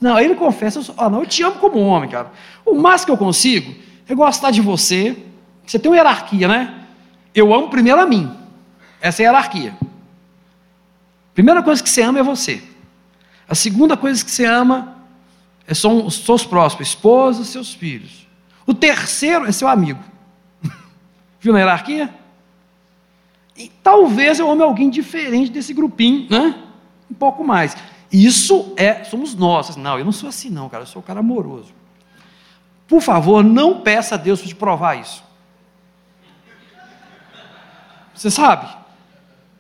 [0.01, 2.33] Não, aí ele confessa: eu, oh, não, eu te amo como homem, cara.
[2.65, 3.75] O máximo que eu consigo
[4.09, 5.17] é gostar de você.
[5.67, 6.87] Você tem uma hierarquia, né?
[7.35, 8.31] Eu amo primeiro a mim.
[9.01, 9.75] Essa é a hierarquia.
[11.35, 12.62] Primeira coisa que você ama é você.
[13.49, 14.97] A segunda coisa que você ama
[15.67, 18.21] é são os seus próximos, esposa, seus filhos.
[18.66, 20.03] O terceiro é seu amigo.
[21.40, 22.14] Viu na hierarquia?
[23.57, 26.62] E talvez eu ame alguém diferente desse grupinho, né?
[27.11, 27.77] Um pouco mais.
[28.11, 29.77] Isso é, somos nós.
[29.77, 31.72] Não, eu não sou assim não, cara, eu sou um cara amoroso.
[32.87, 35.22] Por favor, não peça a Deus para te provar isso.
[38.14, 38.68] Você sabe?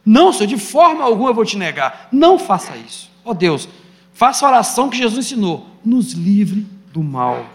[0.04, 2.08] Não, Senhor, de forma alguma eu vou te negar.
[2.12, 3.10] Não faça isso.
[3.24, 3.68] Ó oh, Deus,
[4.12, 5.66] faça a oração que Jesus ensinou.
[5.84, 7.46] Nos livre do mal.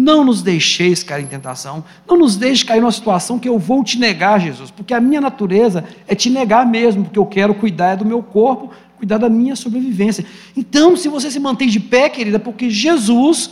[0.00, 1.84] Não nos deixeis cair em tentação.
[2.08, 4.70] Não nos deixe cair numa situação que eu vou te negar, Jesus.
[4.70, 7.04] Porque a minha natureza é te negar mesmo.
[7.04, 10.24] Porque eu quero cuidar do meu corpo, cuidar da minha sobrevivência.
[10.56, 13.50] Então, se você se mantém de pé, querida, é porque Jesus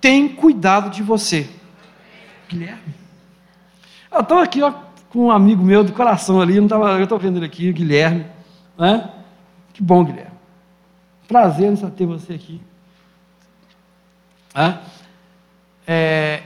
[0.00, 1.48] tem cuidado de você.
[2.48, 2.92] Guilherme.
[4.10, 4.72] Eu estou aqui, ó,
[5.10, 6.64] com um amigo meu do coração ali, eu
[7.04, 8.26] estou vendo ele aqui, o Guilherme.
[8.76, 9.10] Né?
[9.72, 10.34] Que bom, Guilherme.
[11.28, 12.60] Prazer em ter você aqui.
[15.86, 16.42] É,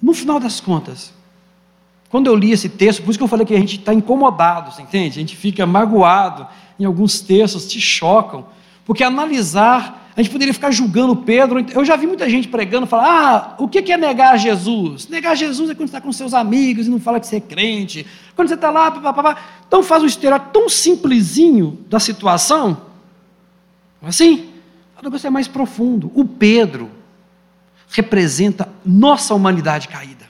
[0.00, 1.12] no final das contas,
[2.08, 4.72] quando eu li esse texto, por isso que eu falei que a gente está incomodado,
[4.72, 5.18] você entende?
[5.18, 6.46] A gente fica magoado
[6.78, 8.46] em alguns textos, te chocam,
[8.84, 11.64] porque analisar a gente poderia ficar julgando Pedro.
[11.72, 15.08] Eu já vi muita gente pregando, falar: ah, o que é negar Jesus?
[15.08, 17.40] Negar Jesus é quando você está com seus amigos e não fala que você é
[17.40, 18.06] crente.
[18.36, 18.94] Quando você está lá.
[19.66, 22.80] Então faz um estereótipo tão simplesinho da situação.
[24.00, 24.50] Assim,
[25.00, 26.12] o negócio é mais profundo.
[26.14, 26.90] O Pedro
[27.90, 30.24] representa nossa humanidade caída.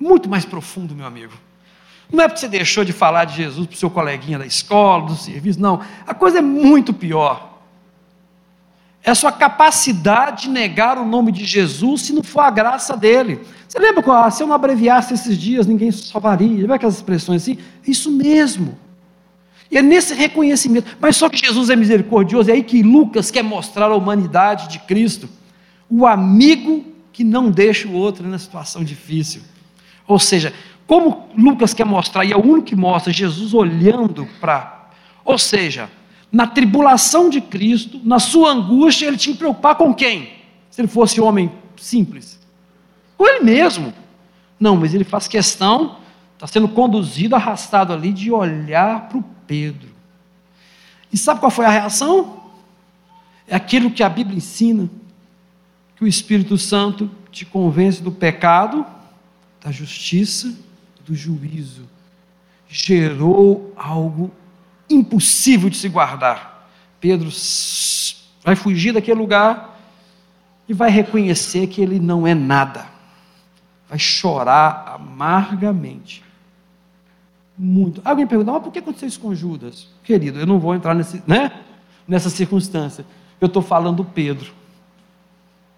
[0.00, 1.32] É muito mais profundo, meu amigo.
[2.12, 5.06] Não é porque você deixou de falar de Jesus para o seu coleguinha da escola,
[5.06, 5.80] do serviço, não.
[6.06, 7.52] A coisa é muito pior
[9.04, 12.96] é a sua capacidade de negar o nome de Jesus se não for a graça
[12.96, 13.40] dele.
[13.66, 16.60] Você lembra ah, se eu não abreviasse esses dias, ninguém salvaria?
[16.60, 17.58] Lembra aquelas expressões assim?
[17.86, 18.78] Isso mesmo.
[19.70, 20.96] E é nesse reconhecimento.
[21.00, 24.78] Mas só que Jesus é misericordioso, é aí que Lucas quer mostrar a humanidade de
[24.78, 25.28] Cristo.
[25.94, 29.42] O amigo que não deixa o outro na situação difícil.
[30.08, 30.54] Ou seja,
[30.86, 34.88] como Lucas quer mostrar, e é o único que mostra, Jesus olhando para.
[35.22, 35.90] Ou seja,
[36.32, 40.32] na tribulação de Cristo, na sua angústia, ele tinha que preocupar com quem?
[40.70, 42.40] Se ele fosse homem simples?
[43.18, 43.92] Com ele mesmo.
[44.58, 45.98] Não, mas ele faz questão,
[46.32, 49.90] está sendo conduzido, arrastado ali, de olhar para o Pedro.
[51.12, 52.44] E sabe qual foi a reação?
[53.46, 54.88] É aquilo que a Bíblia ensina,
[56.02, 58.84] que o Espírito Santo te convence do pecado,
[59.62, 60.52] da justiça,
[61.06, 61.88] do juízo.
[62.68, 64.32] Gerou algo
[64.90, 66.68] impossível de se guardar.
[66.98, 67.30] Pedro
[68.42, 69.80] vai fugir daquele lugar
[70.68, 72.84] e vai reconhecer que ele não é nada.
[73.88, 76.24] Vai chorar amargamente.
[77.56, 78.02] Muito.
[78.04, 79.86] Alguém pergunta, mas por que aconteceu isso com Judas?
[80.02, 81.60] Querido, eu não vou entrar nesse, né?
[82.08, 83.06] nessa circunstância.
[83.40, 84.52] Eu estou falando do Pedro,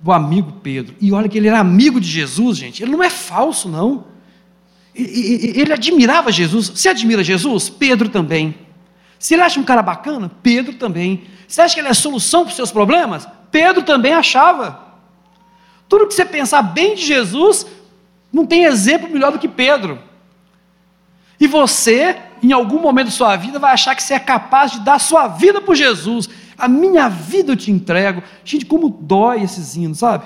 [0.05, 0.95] do amigo Pedro.
[1.01, 2.83] E olha que ele era amigo de Jesus, gente.
[2.83, 4.05] Ele não é falso, não.
[4.95, 6.69] Ele admirava Jesus.
[6.69, 7.71] Você admira Jesus?
[7.71, 8.55] Pedro também.
[9.19, 11.25] Se ele acha um cara bacana, Pedro também.
[11.49, 13.27] Você acha que ele é solução para os seus problemas?
[13.51, 14.79] Pedro também achava.
[15.89, 17.67] Tudo que você pensar bem de Jesus,
[18.35, 19.97] Não tem exemplo melhor do que Pedro.
[21.39, 24.81] E você, em algum momento da sua vida, vai achar que você é capaz de
[24.81, 26.29] dar sua vida por Jesus.
[26.57, 28.23] A minha vida eu te entrego.
[28.45, 30.25] Gente, como dói esses hinos, sabe?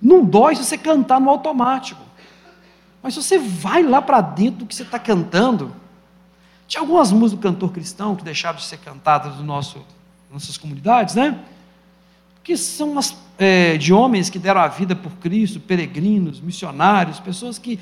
[0.00, 2.00] Não dói se você cantar no automático.
[3.02, 5.72] Mas se você vai lá para dentro do que você está cantando,
[6.66, 11.38] tinha algumas músicas do cantor cristão que deixaram de ser cantadas no nossas comunidades, né?
[12.42, 17.58] Que são umas, é, de homens que deram a vida por Cristo, peregrinos, missionários, pessoas
[17.58, 17.78] que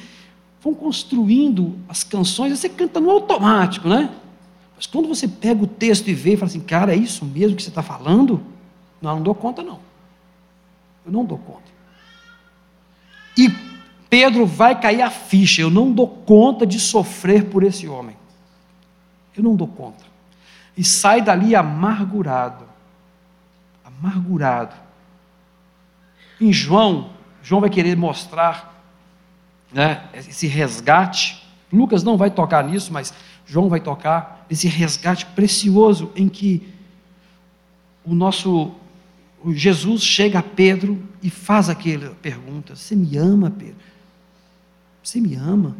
[0.63, 4.11] vão construindo as canções, você canta no automático, né?
[4.81, 7.55] Mas quando você pega o texto e vê e fala assim, cara, é isso mesmo
[7.55, 8.43] que você está falando?
[8.99, 9.79] Não, não dou conta, não.
[11.05, 11.71] Eu não dou conta.
[13.37, 13.51] E
[14.09, 18.17] Pedro vai cair a ficha, eu não dou conta de sofrer por esse homem.
[19.37, 20.03] Eu não dou conta.
[20.75, 22.65] E sai dali amargurado.
[23.85, 24.75] Amargurado.
[26.41, 27.11] Em João,
[27.43, 28.83] João vai querer mostrar
[29.71, 31.47] né, esse resgate.
[31.71, 33.13] Lucas não vai tocar nisso, mas
[33.51, 36.73] João vai tocar esse resgate precioso em que
[38.05, 38.73] o nosso
[39.43, 43.75] o Jesus chega a Pedro e faz aquela pergunta: Você me ama, Pedro?
[45.03, 45.77] Você me ama?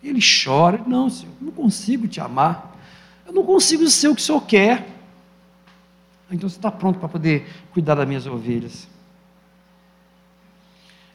[0.00, 2.78] Ele chora: Não, Senhor, eu não consigo te amar.
[3.26, 4.88] Eu não consigo ser o que o Senhor quer.
[6.30, 8.86] Então você está pronto para poder cuidar das minhas ovelhas.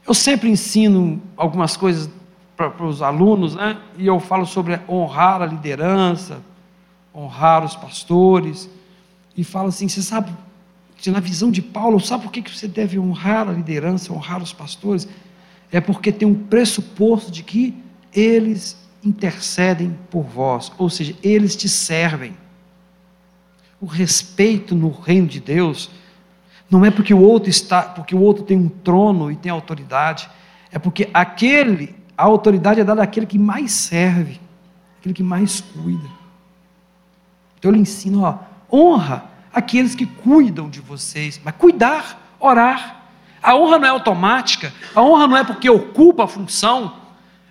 [0.06, 2.10] Eu sempre ensino algumas coisas
[2.68, 3.78] para os alunos, né?
[3.98, 6.42] E eu falo sobre honrar a liderança,
[7.16, 8.70] honrar os pastores,
[9.38, 10.32] e falo assim: você sabe,
[11.08, 15.08] na visão de Paulo, sabe por que você deve honrar a liderança, honrar os pastores?
[15.72, 17.74] É porque tem um pressuposto de que
[18.14, 22.36] eles intercedem por vós, ou seja, eles te servem.
[23.80, 25.90] O respeito no reino de Deus
[26.70, 30.30] não é porque o outro está, porque o outro tem um trono e tem autoridade,
[30.72, 34.42] é porque aquele, a autoridade é dada àquele que mais serve,
[35.00, 36.10] aquele que mais cuida.
[37.58, 38.38] Então ele ensina, ó,
[38.70, 43.06] honra aqueles que cuidam de vocês, mas cuidar, orar.
[43.42, 46.94] A honra não é automática, a honra não é porque ocupa a função,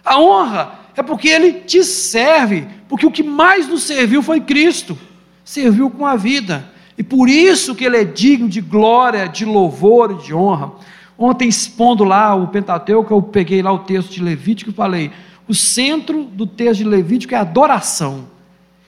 [0.05, 4.99] a honra é porque ele te serve, porque o que mais nos serviu foi Cristo,
[5.47, 6.71] serviu com a vida.
[6.99, 10.73] E por isso que ele é digno de glória, de louvor e de honra.
[11.19, 15.11] Ontem, expondo lá o Pentateuco, eu peguei lá o texto de Levítico e falei:
[15.49, 18.29] o centro do texto de Levítico é adoração.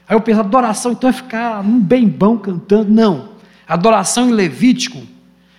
[0.08, 2.90] Aí eu pensei, adoração então é ficar num bem bom cantando.
[2.90, 3.30] Não.
[3.66, 5.02] Adoração em Levítico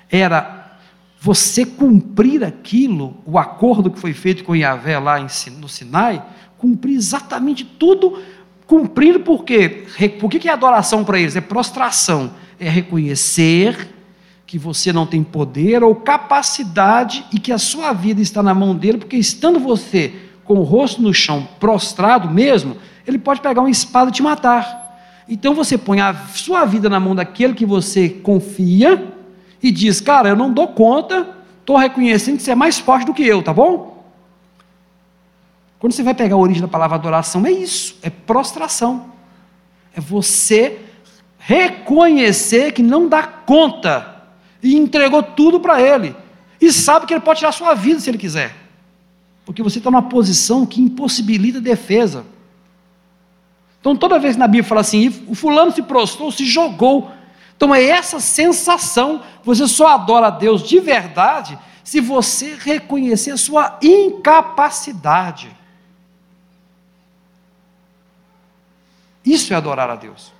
[0.10, 0.78] era
[1.20, 6.24] você cumprir aquilo, o acordo que foi feito com Yahvé lá no Sinai,
[6.58, 8.18] cumprir exatamente tudo
[8.72, 9.84] Cumprindo por quê?
[10.18, 11.36] Por que é adoração para eles?
[11.36, 12.32] É prostração.
[12.58, 13.91] É reconhecer
[14.52, 18.76] que você não tem poder ou capacidade e que a sua vida está na mão
[18.76, 22.76] dele, porque estando você com o rosto no chão, prostrado mesmo,
[23.08, 25.24] ele pode pegar uma espada e te matar.
[25.30, 29.14] Então você põe a sua vida na mão daquele que você confia
[29.64, 31.30] e diz: Cara, eu não dou conta,
[31.62, 34.04] estou reconhecendo que você é mais forte do que eu, tá bom?
[35.80, 39.14] Quando você vai pegar a origem da palavra adoração, é isso, é prostração.
[39.96, 40.78] É você
[41.40, 44.11] reconhecer que não dá conta
[44.62, 46.16] e entregou tudo para Ele.
[46.60, 48.56] E sabe que Ele pode tirar sua vida se Ele quiser.
[49.46, 52.26] Porque você está numa posição que impossibilita defesa.
[53.80, 57.12] Então, toda vez que na Bíblia fala assim, o fulano se prostrou, se jogou.
[57.58, 59.24] Então, é essa sensação.
[59.44, 65.50] Você só adora a Deus de verdade se você reconhecer a sua incapacidade.
[69.26, 70.32] Isso é adorar a Deus.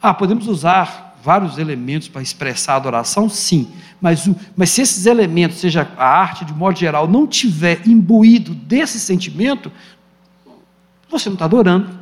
[0.00, 3.28] Ah, podemos usar vários elementos para expressar a adoração?
[3.30, 3.72] Sim.
[4.00, 8.54] Mas, o, mas se esses elementos, seja a arte de modo geral, não tiver imbuído
[8.54, 9.72] desse sentimento,
[11.08, 11.98] você não está adorando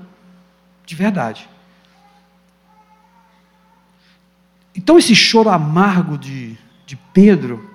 [0.85, 1.49] de verdade.
[4.75, 7.71] Então, esse choro amargo de, de Pedro,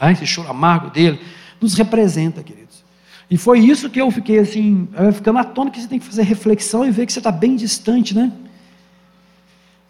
[0.00, 1.20] ah, esse choro amargo dele,
[1.60, 2.84] nos representa, queridos.
[3.30, 6.84] E foi isso que eu fiquei assim, ficando atônito que você tem que fazer reflexão
[6.84, 8.32] e ver que você está bem distante, né?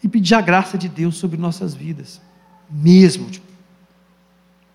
[0.07, 2.20] E pedir a graça de Deus sobre nossas vidas.
[2.70, 3.28] Mesmo.
[3.28, 3.44] Tipo,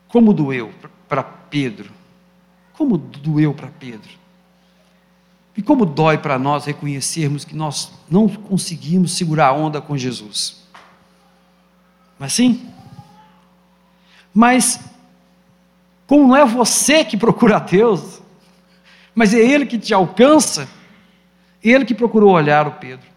[0.09, 0.73] como doeu
[1.07, 1.89] para Pedro.
[2.73, 4.09] Como doeu para Pedro.
[5.55, 10.63] E como dói para nós reconhecermos que nós não conseguimos segurar a onda com Jesus.
[12.19, 12.69] Mas sim?
[14.34, 14.82] Mas,
[16.07, 18.21] como não é você que procura Deus,
[19.15, 20.67] mas é Ele que te alcança,
[21.63, 23.11] Ele que procurou olhar o Pedro.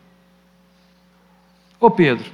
[1.80, 2.30] Ô Pedro,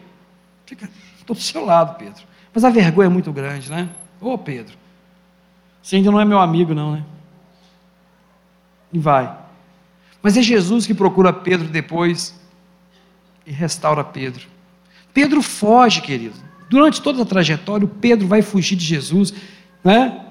[1.18, 2.22] estou do seu lado, Pedro.
[2.53, 3.88] Mas a vergonha é muito grande, né?
[4.20, 4.76] Ô Pedro,
[5.82, 7.05] Você ainda não é meu amigo, não, né?
[8.93, 9.34] E vai.
[10.22, 12.38] Mas é Jesus que procura Pedro depois
[13.47, 14.47] e restaura Pedro.
[15.14, 16.34] Pedro foge, querido.
[16.68, 19.32] Durante toda a trajetória, o Pedro vai fugir de Jesus,
[19.82, 20.26] né?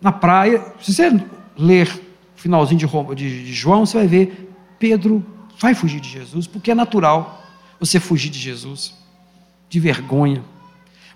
[0.00, 0.72] Na praia.
[0.80, 1.24] Se você
[1.56, 1.88] ler
[2.36, 2.78] o finalzinho
[3.14, 5.24] de João, você vai ver Pedro
[5.58, 7.43] vai fugir de Jesus, porque é natural
[7.84, 8.94] você fugir de Jesus,
[9.68, 10.42] de vergonha.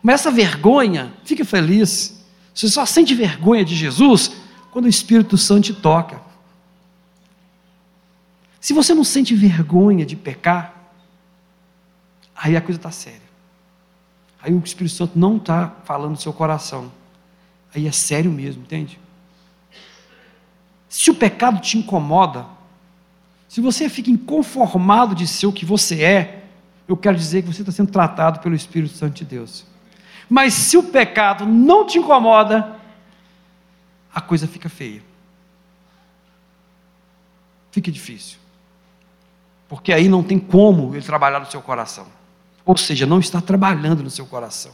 [0.03, 4.33] Mas essa vergonha, fique feliz, você só sente vergonha de Jesus
[4.71, 6.21] quando o Espírito Santo te toca.
[8.61, 10.75] Se você não sente vergonha de pecar,
[12.37, 13.29] aí a coisa está séria.
[14.41, 16.93] Aí o Espírito Santo não está falando no seu coração.
[17.75, 18.99] Aí é sério mesmo, entende?
[20.89, 22.47] Se o pecado te incomoda,
[23.49, 26.38] se você fica inconformado de ser o que você é,
[26.89, 29.67] eu quero dizer que você está sendo tratado pelo Espírito Santo de Deus.
[30.29, 32.77] Mas se o pecado não te incomoda,
[34.13, 35.03] a coisa fica feia.
[37.71, 38.39] Fica difícil.
[39.69, 42.07] Porque aí não tem como ele trabalhar no seu coração.
[42.65, 44.73] Ou seja, não está trabalhando no seu coração.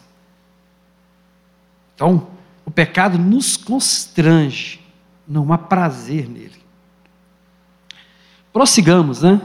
[1.95, 2.29] Então,
[2.65, 4.81] o pecado nos constrange,
[5.27, 6.62] não há prazer nele.
[8.53, 9.41] Prossigamos, né?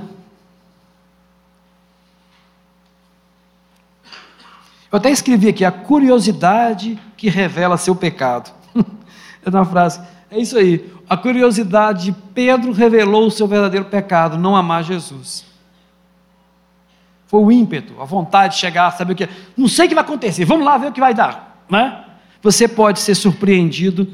[4.91, 8.51] Eu até escrevi aqui a curiosidade que revela seu pecado.
[9.45, 10.01] é uma frase.
[10.31, 10.91] É isso aí.
[11.07, 15.45] A curiosidade de Pedro revelou o seu verdadeiro pecado, não amar Jesus.
[17.27, 19.29] Foi o ímpeto, a vontade de chegar, saber o que.
[19.55, 21.63] Não sei o que vai acontecer, vamos lá ver o que vai dar.
[21.69, 22.05] Né?
[22.41, 24.11] Você pode ser surpreendido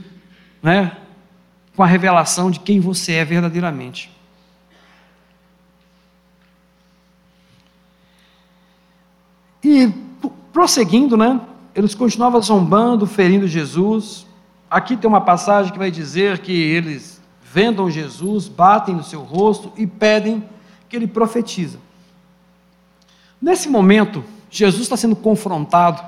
[0.62, 0.92] né,
[1.76, 4.12] com a revelação de quem você é verdadeiramente.
[9.64, 10.05] E
[10.56, 11.42] prosseguindo, né?
[11.76, 14.26] Eles continuavam zombando, ferindo Jesus.
[14.72, 19.74] Aqui tem uma passagem que vai dizer que eles vendam Jesus, batem no seu rosto
[19.76, 20.42] e pedem
[20.88, 21.78] que ele profetiza.
[23.42, 26.02] Nesse momento, Jesus está sendo confrontado.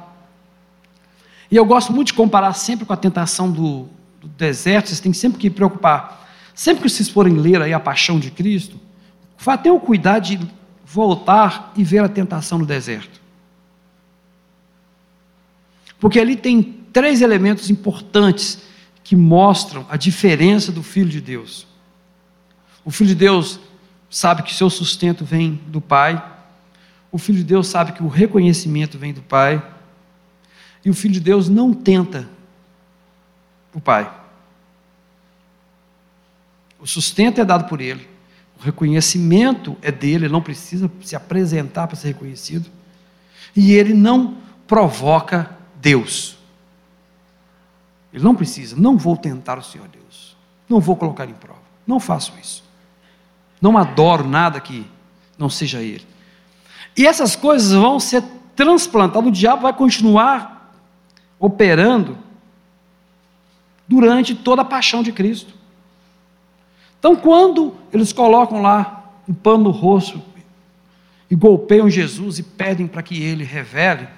[1.52, 3.90] E eu gosto muito de comparar sempre com a tentação do,
[4.22, 6.26] do deserto, vocês têm sempre que preocupar.
[6.56, 8.80] Sempre que vocês forem ler aí a paixão de Cristo,
[9.62, 10.40] tenham cuidado de
[10.86, 13.27] voltar e ver a tentação no deserto.
[16.00, 16.62] Porque ali tem
[16.94, 18.60] três elementos importantes
[19.04, 21.66] que mostram a diferença do Filho de Deus.
[22.84, 23.60] O Filho de Deus
[24.10, 26.24] sabe que seu sustento vem do Pai.
[27.12, 29.62] O Filho de Deus sabe que o reconhecimento vem do Pai.
[30.84, 32.28] E o Filho de Deus não tenta
[33.74, 34.12] o Pai.
[36.80, 38.08] O sustento é dado por Ele.
[38.60, 42.70] O reconhecimento é dele, ele não precisa se apresentar para ser reconhecido.
[43.56, 44.38] E ele não
[44.68, 45.57] provoca
[45.88, 46.38] Deus.
[48.12, 50.36] Ele não precisa, não vou tentar o Senhor Deus.
[50.68, 51.62] Não vou colocar em prova.
[51.86, 52.62] Não faço isso.
[53.62, 54.86] Não adoro nada que
[55.38, 56.06] não seja Ele.
[56.98, 58.22] E essas coisas vão ser
[58.54, 60.74] transplantadas, o diabo vai continuar
[61.40, 62.18] operando
[63.88, 65.54] durante toda a paixão de Cristo.
[67.00, 70.22] Então, quando eles colocam lá um pano no rosto
[71.32, 74.17] e golpeiam Jesus e pedem para que ele revele,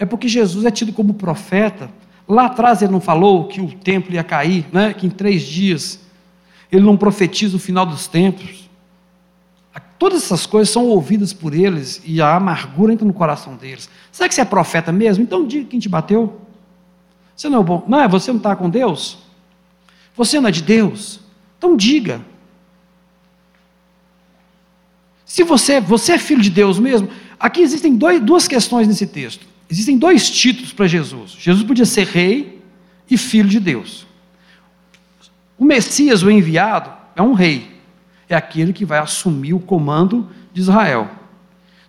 [0.00, 1.90] é porque Jesus é tido como profeta.
[2.26, 4.94] Lá atrás ele não falou que o templo ia cair, né?
[4.94, 6.00] que em três dias
[6.72, 8.68] ele não profetiza o final dos tempos.
[9.98, 13.90] Todas essas coisas são ouvidas por eles e a amargura entra no coração deles.
[14.10, 15.22] Será que você é profeta mesmo?
[15.22, 16.40] Então diga quem te bateu.
[17.36, 17.84] Você não é bom.
[17.86, 18.08] Não é?
[18.08, 19.18] Você não está com Deus?
[20.16, 21.20] Você não é de Deus?
[21.58, 22.22] Então diga.
[25.26, 29.46] Se você, você é filho de Deus mesmo, aqui existem dois, duas questões nesse texto.
[29.70, 31.36] Existem dois títulos para Jesus.
[31.38, 32.60] Jesus podia ser rei
[33.08, 34.06] e filho de Deus.
[35.56, 37.70] O Messias, o enviado, é um rei.
[38.28, 41.08] É aquele que vai assumir o comando de Israel.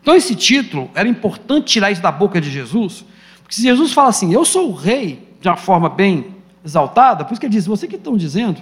[0.02, 3.06] Então, esse título era importante tirar isso da boca de Jesus,
[3.42, 7.34] porque se Jesus fala assim, eu sou o rei, de uma forma bem exaltada, por
[7.34, 8.62] isso que ele diz, você que estão dizendo,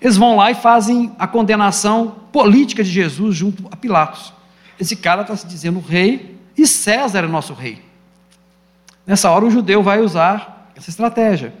[0.00, 4.32] eles vão lá e fazem a condenação política de Jesus junto a Pilatos.
[4.80, 7.91] Esse cara está se dizendo rei e César é nosso rei.
[9.06, 11.52] Nessa hora o judeu vai usar essa estratégia.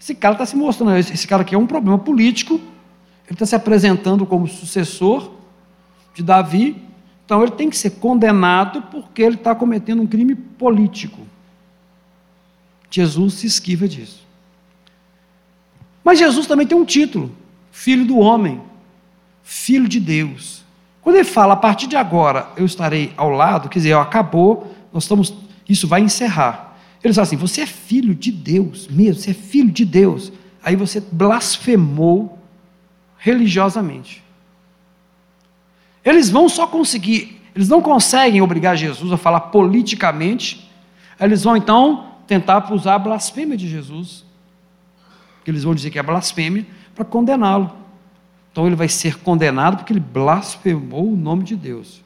[0.00, 3.54] Esse cara está se mostrando, esse cara aqui é um problema político, ele está se
[3.54, 5.32] apresentando como sucessor
[6.14, 6.82] de Davi,
[7.24, 11.20] então ele tem que ser condenado porque ele está cometendo um crime político.
[12.90, 14.26] Jesus se esquiva disso.
[16.02, 17.30] Mas Jesus também tem um título:
[17.70, 18.60] Filho do Homem,
[19.42, 20.64] Filho de Deus.
[21.00, 25.04] Quando ele fala, a partir de agora eu estarei ao lado, quer dizer, acabou, nós
[25.04, 25.32] estamos,
[25.68, 26.69] isso vai encerrar.
[27.02, 30.32] Ele fala assim: você é filho de Deus mesmo, você é filho de Deus.
[30.62, 32.38] aí você blasfemou
[33.16, 34.22] religiosamente.
[36.04, 40.68] Eles vão só conseguir, eles não conseguem obrigar Jesus a falar politicamente,
[41.18, 44.24] eles vão então tentar usar a blasfêmia de Jesus,
[45.44, 47.70] que eles vão dizer que é blasfêmia, para condená-lo.
[48.52, 52.02] Então ele vai ser condenado porque ele blasfemou o nome de Deus.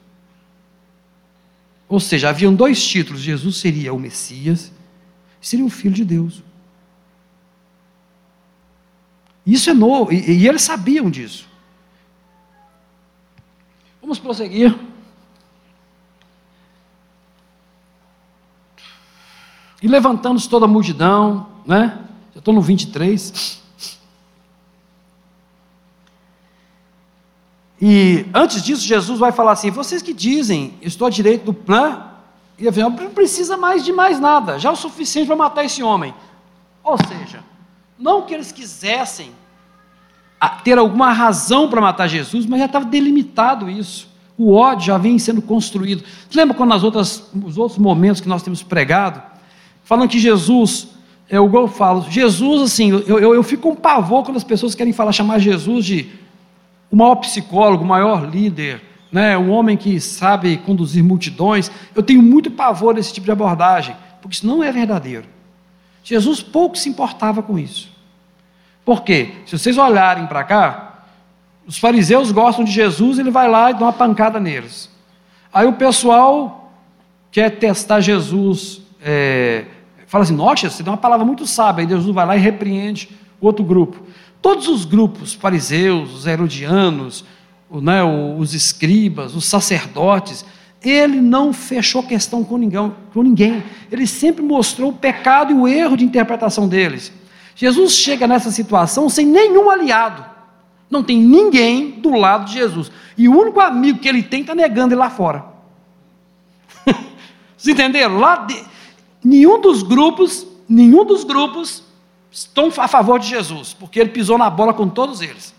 [1.87, 4.71] Ou seja, haviam dois títulos: Jesus seria o Messias,
[5.45, 6.41] seria o Filho de Deus.
[9.45, 11.47] Isso é novo, e, e eles sabiam disso.
[14.01, 14.75] Vamos prosseguir.
[19.83, 22.03] E levantando-se toda a multidão, né?
[22.33, 23.61] Eu estou no 23.
[27.79, 32.14] E antes disso, Jesus vai falar assim: vocês que dizem, estou à direita do plano,
[32.57, 35.83] e afinal, não precisa mais de mais nada, já é o suficiente para matar esse
[35.83, 36.13] homem.
[36.83, 37.43] Ou seja,
[37.97, 39.31] não que eles quisessem
[40.63, 44.07] ter alguma razão para matar Jesus, mas já estava delimitado isso.
[44.37, 46.03] O ódio já vem sendo construído.
[46.29, 49.21] Você lembra quando nas outras, nos outros momentos que nós temos pregado,
[49.83, 50.89] falando que Jesus,
[51.29, 54.75] é o eu falo, Jesus, assim, eu, eu, eu fico com pavor quando as pessoas
[54.75, 56.11] querem falar, chamar Jesus de
[56.91, 58.81] o maior psicólogo, o maior líder,
[59.15, 61.71] né, um homem que sabe conduzir multidões.
[61.95, 65.25] Eu tenho muito pavor desse tipo de abordagem, porque isso não é verdadeiro.
[66.03, 67.89] Jesus pouco se importava com isso.
[68.83, 69.35] Por quê?
[69.45, 71.05] Se vocês olharem para cá,
[71.65, 74.91] os fariseus gostam de Jesus, ele vai lá e dá uma pancada neles.
[75.53, 76.73] Aí o pessoal
[77.31, 79.63] quer testar Jesus, é,
[80.07, 81.85] fala assim: Nossa, você deu uma palavra muito sábia.
[81.85, 83.09] Aí Jesus vai lá e repreende
[83.39, 83.97] o outro grupo.
[84.41, 87.23] Todos os grupos, fariseus, os herodianos,
[87.69, 90.45] né, os escribas, os sacerdotes,
[90.81, 93.63] ele não fechou questão com ninguém, com ninguém.
[93.91, 97.11] Ele sempre mostrou o pecado e o erro de interpretação deles.
[97.55, 100.23] Jesus chega nessa situação sem nenhum aliado.
[100.89, 102.91] Não tem ninguém do lado de Jesus.
[103.17, 105.45] E o único amigo que ele tem está negando ele lá fora.
[107.57, 108.19] Vocês entenderam?
[108.19, 108.61] Lá de...
[109.23, 111.83] Nenhum dos grupos, nenhum dos grupos
[112.29, 115.54] estão a favor de Jesus, porque ele pisou na bola com todos eles.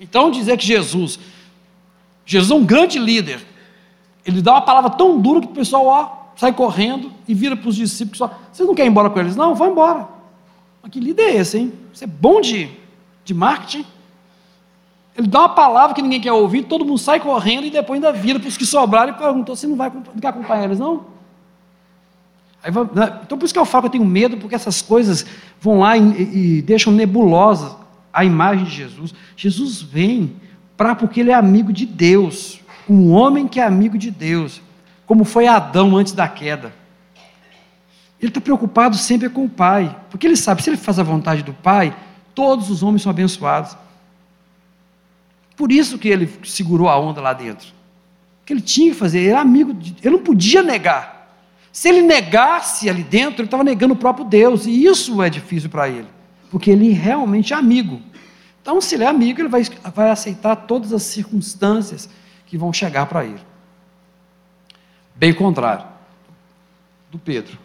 [0.00, 1.18] Então dizer que Jesus,
[2.24, 3.40] Jesus é um grande líder,
[4.24, 7.68] ele dá uma palavra tão dura que o pessoal ó, sai correndo e vira para
[7.68, 8.18] os discípulos:
[8.52, 9.36] Vocês não querem ir embora com eles?
[9.36, 10.08] Não, vão embora.
[10.82, 11.72] Mas que líder é esse, hein?
[11.92, 12.68] Você é bom de,
[13.24, 13.84] de marketing?
[15.16, 18.12] Ele dá uma palavra que ninguém quer ouvir, todo mundo sai correndo e depois ainda
[18.12, 21.06] vira para os que sobraram e perguntou: Você não vai não quer acompanhar eles, não?
[22.68, 23.20] Vai, né?
[23.24, 25.24] então por isso que eu falo que eu tenho medo, porque essas coisas
[25.60, 27.76] vão lá e, e, deixam nebulosa
[28.16, 29.14] a imagem de Jesus.
[29.36, 30.36] Jesus vem
[30.76, 34.62] para porque ele é amigo de Deus, um homem que é amigo de Deus
[35.06, 36.74] como foi Adão antes da queda.
[38.20, 41.42] Ele está preocupado sempre com o Pai, porque ele sabe, se ele faz a vontade
[41.42, 41.96] do Pai,
[42.34, 43.76] todos os homens são abençoados.
[45.56, 47.68] Por isso que ele segurou a onda lá dentro.
[48.44, 51.30] Que ele tinha que fazer, ele era amigo, de, ele não podia negar.
[51.70, 55.68] Se ele negasse ali dentro, ele estava negando o próprio Deus, e isso é difícil
[55.68, 56.08] para ele,
[56.50, 58.00] porque ele realmente é amigo.
[58.62, 59.62] Então, se ele é amigo, ele vai,
[59.94, 62.08] vai aceitar todas as circunstâncias
[62.46, 63.40] que vão chegar para ele.
[65.14, 65.84] Bem contrário
[67.10, 67.58] do Pedro.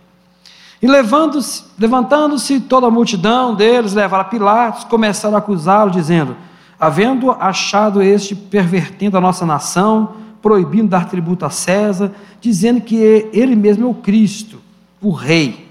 [0.82, 6.36] E levantando-se toda a multidão deles, levaram a Pilatos, começaram a acusá-lo, dizendo:
[6.80, 12.96] Havendo achado este pervertendo a nossa nação, proibindo dar tributo a César, dizendo que
[13.32, 14.60] ele mesmo é o Cristo,
[15.00, 15.71] o Rei.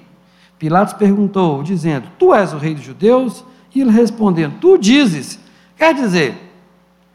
[0.60, 3.42] Pilatos perguntou, dizendo: Tu és o Rei dos Judeus?
[3.74, 5.40] E ele respondendo: Tu dizes.
[5.74, 6.38] Quer dizer,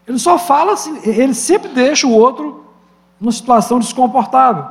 [0.06, 0.74] ele só fala,
[1.04, 2.64] ele sempre deixa o outro
[3.20, 4.66] numa situação desconfortável.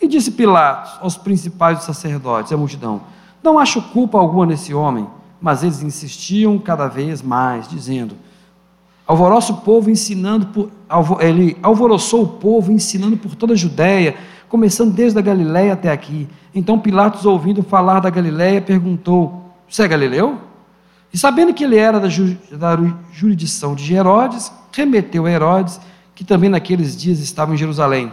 [0.00, 3.00] E disse Pilatos aos principais dos sacerdotes à multidão:
[3.42, 5.08] Não acho culpa alguma nesse homem.
[5.40, 8.14] Mas eles insistiam cada vez mais, dizendo:
[9.04, 10.70] Alvoroça o povo ensinando por,
[11.20, 14.16] ele alvoroçou o povo ensinando por toda a Judéia,
[14.54, 16.28] começando desde a Galiléia até aqui.
[16.54, 20.40] Então Pilatos, ouvindo falar da Galiléia, perguntou: Você é galileu?
[21.12, 22.78] E sabendo que ele era da, ju, da
[23.12, 25.80] jurisdição de Herodes, remeteu a Herodes
[26.14, 28.12] que também naqueles dias estavam em Jerusalém.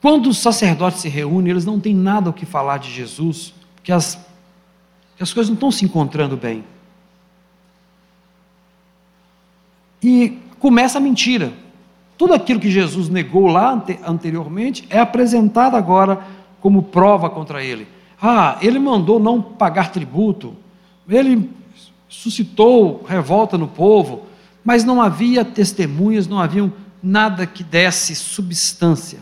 [0.00, 3.90] Quando os sacerdotes se reúnem, eles não têm nada o que falar de Jesus, porque
[3.90, 4.16] as,
[5.18, 6.64] as coisas não estão se encontrando bem.
[10.00, 11.52] E começa a mentira.
[12.16, 16.20] Tudo aquilo que Jesus negou lá anteriormente é apresentado agora
[16.60, 17.88] como prova contra ele.
[18.20, 20.54] Ah, ele mandou não pagar tributo,
[21.08, 21.50] ele
[22.06, 24.26] suscitou revolta no povo,
[24.62, 26.70] mas não havia testemunhas, não havia
[27.02, 29.20] nada que desse substância.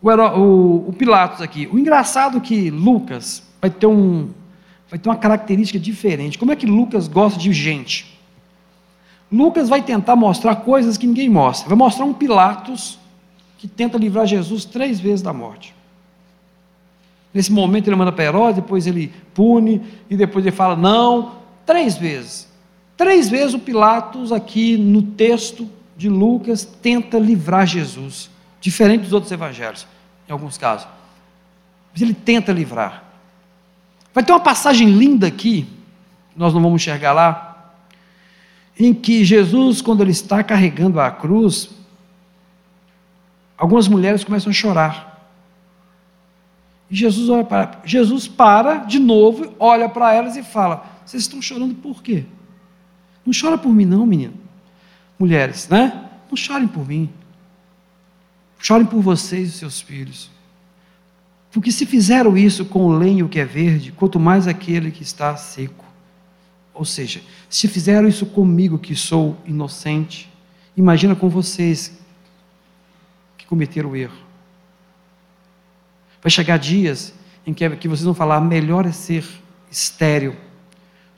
[0.00, 1.68] o, o, o Pilatos aqui.
[1.72, 4.30] O engraçado é que Lucas vai ter, um,
[4.88, 6.38] vai ter uma característica diferente.
[6.38, 8.19] Como é que Lucas gosta de gente?
[9.30, 11.68] Lucas vai tentar mostrar coisas que ninguém mostra.
[11.68, 12.98] Vai mostrar um Pilatos
[13.58, 15.74] que tenta livrar Jesus três vezes da morte.
[17.32, 21.96] Nesse momento ele manda para Herodes, depois ele pune, e depois ele fala não, três
[21.96, 22.48] vezes.
[22.96, 28.28] Três vezes o Pilatos, aqui no texto de Lucas, tenta livrar Jesus,
[28.60, 29.86] diferente dos outros evangelhos,
[30.28, 30.88] em alguns casos.
[31.92, 33.04] Mas ele tenta livrar.
[34.12, 35.66] Vai ter uma passagem linda aqui,
[36.34, 37.49] nós não vamos enxergar lá,
[38.80, 41.68] em que Jesus, quando ele está carregando a cruz,
[43.56, 45.30] algumas mulheres começam a chorar.
[46.90, 51.42] E Jesus olha para, Jesus para de novo, olha para elas e fala: Vocês estão
[51.42, 52.24] chorando por quê?
[53.24, 54.34] Não chora por mim, não, menino.
[55.18, 56.08] Mulheres, né?
[56.30, 57.10] Não chorem por mim.
[58.58, 60.30] Chorem por vocês e seus filhos.
[61.52, 65.36] Porque se fizeram isso com o lenho que é verde, quanto mais aquele que está
[65.36, 65.89] seco.
[66.72, 70.30] Ou seja, se fizeram isso comigo que sou inocente,
[70.76, 71.98] imagina com vocês
[73.36, 74.16] que cometeram o erro.
[76.22, 77.14] Vai chegar dias
[77.46, 79.26] em que, que vocês vão falar: melhor é ser
[79.70, 80.36] estéril,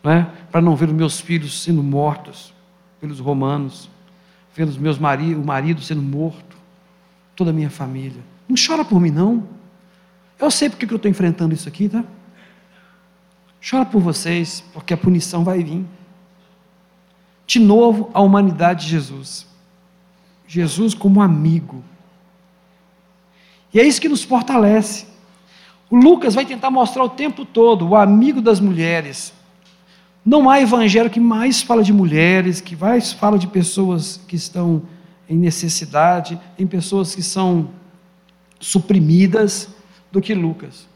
[0.02, 0.22] não é?
[0.50, 2.52] para não ver os meus filhos sendo mortos
[3.00, 3.90] pelos romanos,
[4.54, 6.56] ver os meus marido, o marido sendo morto,
[7.34, 8.22] toda a minha família.
[8.48, 9.48] Não chora por mim, não.
[10.38, 12.04] Eu sei porque que eu estou enfrentando isso aqui, tá?
[13.68, 15.84] Chora por vocês, porque a punição vai vir.
[17.46, 19.46] De novo, a humanidade de Jesus.
[20.46, 21.84] Jesus como amigo
[23.72, 25.06] e é isso que nos fortalece.
[25.90, 29.32] O Lucas vai tentar mostrar o tempo todo o amigo das mulheres.
[30.24, 34.82] Não há evangelho que mais fala de mulheres, que mais fala de pessoas que estão
[35.28, 37.70] em necessidade, em pessoas que são
[38.60, 39.68] suprimidas,
[40.10, 40.86] do que Lucas.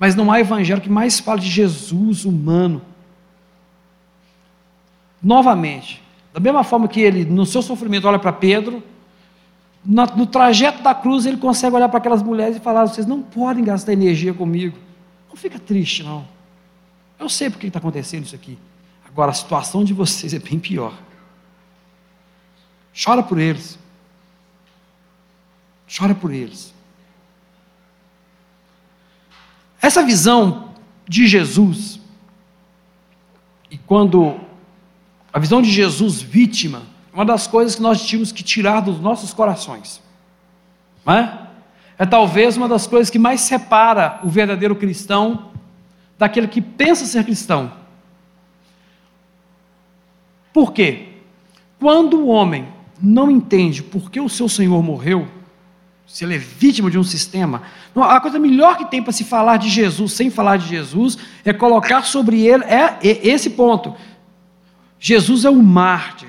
[0.00, 2.80] Mas não há evangelho que mais fala de Jesus humano.
[5.22, 8.82] Novamente, da mesma forma que ele, no seu sofrimento, olha para Pedro,
[9.84, 13.62] no trajeto da cruz, ele consegue olhar para aquelas mulheres e falar: vocês não podem
[13.62, 14.78] gastar energia comigo.
[15.28, 16.26] Não fica triste, não.
[17.18, 18.58] Eu sei porque está acontecendo isso aqui.
[19.06, 20.94] Agora, a situação de vocês é bem pior.
[23.04, 23.78] Chora por eles.
[25.94, 26.72] Chora por eles.
[29.80, 30.70] Essa visão
[31.08, 32.00] de Jesus,
[33.70, 34.38] e quando
[35.32, 39.32] a visão de Jesus vítima, uma das coisas que nós tínhamos que tirar dos nossos
[39.32, 40.00] corações.
[41.04, 41.46] Não é?
[41.98, 45.50] é talvez uma das coisas que mais separa o verdadeiro cristão
[46.18, 47.72] daquele que pensa ser cristão.
[50.52, 51.08] Por quê?
[51.78, 52.68] Quando o homem
[53.00, 55.26] não entende por que o seu Senhor morreu,
[56.10, 57.62] se ele é vítima de um sistema,
[57.94, 61.52] a coisa melhor que tem para se falar de Jesus sem falar de Jesus é
[61.52, 63.94] colocar sobre ele é, é esse ponto.
[64.98, 66.28] Jesus é um mártir.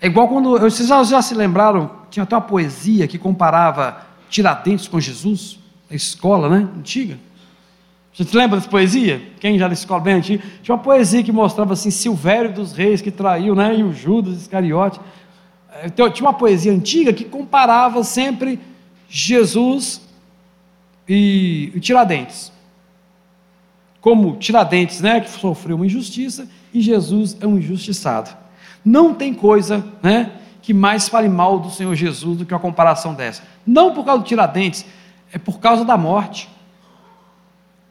[0.00, 0.56] É igual quando.
[0.56, 1.90] Vocês já, já se lembraram?
[2.10, 5.58] Tinha até uma poesia que comparava Tiradentes com Jesus,
[5.90, 6.68] a escola, né?
[6.78, 7.18] Antiga.
[8.14, 9.20] Você se lembra dessa poesia?
[9.40, 10.44] Quem já na escola bem antiga?
[10.62, 13.74] Tinha uma poesia que mostrava assim, Silvério dos Reis que traiu, né?
[13.74, 15.00] E o Judas Iscariote.
[15.84, 18.60] Então, tinha uma poesia antiga que comparava sempre
[19.14, 20.00] Jesus
[21.06, 22.50] e, Tiradentes.
[24.00, 25.20] Como Tiradentes, né?
[25.20, 28.34] Que sofreu uma injustiça, e Jesus é um injustiçado.
[28.82, 30.32] Não tem coisa né,
[30.62, 33.42] que mais fale mal do Senhor Jesus do que uma comparação dessa.
[33.66, 34.86] Não por causa do Tiradentes,
[35.30, 36.48] é por causa da morte.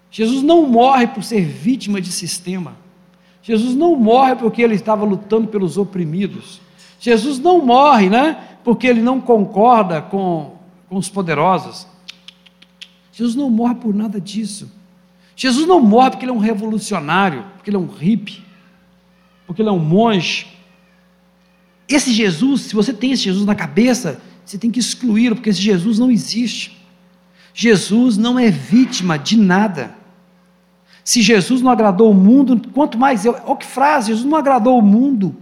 [0.09, 2.73] Jesus não morre por ser vítima de sistema.
[3.43, 6.59] Jesus não morre porque ele estava lutando pelos oprimidos.
[6.99, 8.37] Jesus não morre, né?
[8.63, 10.50] Porque ele não concorda com,
[10.91, 11.87] com os poderosos.
[13.13, 14.69] Jesus não morre por nada disso.
[15.37, 18.43] Jesus não morre porque ele é um revolucionário, porque ele é um hippie,
[19.47, 20.47] porque ele é um monge,
[21.87, 25.61] esse Jesus, se você tem esse Jesus na cabeça, você tem que excluí-lo, porque esse
[25.61, 26.77] Jesus não existe.
[27.53, 29.95] Jesus não é vítima de nada.
[31.05, 33.33] Se Jesus não agradou o mundo, quanto mais eu.
[33.45, 35.37] Olha que frase, Jesus não agradou o mundo.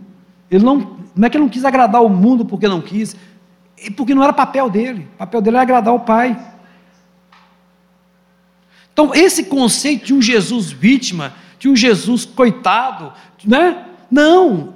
[0.49, 3.15] Ele não, não é que ele não quis agradar o mundo porque não quis,
[3.95, 5.07] porque não era papel dele.
[5.15, 6.37] O papel dele é agradar o Pai.
[8.91, 13.13] Então, esse conceito de um Jesus vítima, de um Jesus coitado,
[13.45, 13.85] né?
[14.11, 14.73] Não,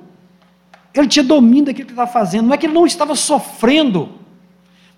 [0.93, 2.47] ele tinha domínio daquilo que ele estava fazendo.
[2.47, 4.10] Não é que ele não estava sofrendo,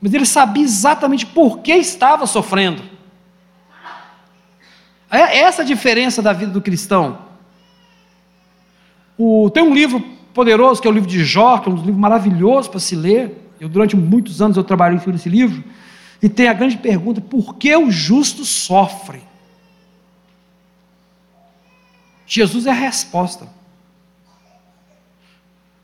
[0.01, 2.83] mas ele sabia exatamente por que estava sofrendo.
[5.09, 7.19] É essa a diferença da vida do cristão.
[9.17, 10.01] O, tem um livro
[10.33, 13.44] poderoso que é o livro de Jó, que é um livro maravilhoso para se ler.
[13.59, 15.63] Eu durante muitos anos eu trabalhei cima desse livro.
[16.21, 19.21] E tem a grande pergunta: por que o justo sofre?
[22.25, 23.47] Jesus é a resposta.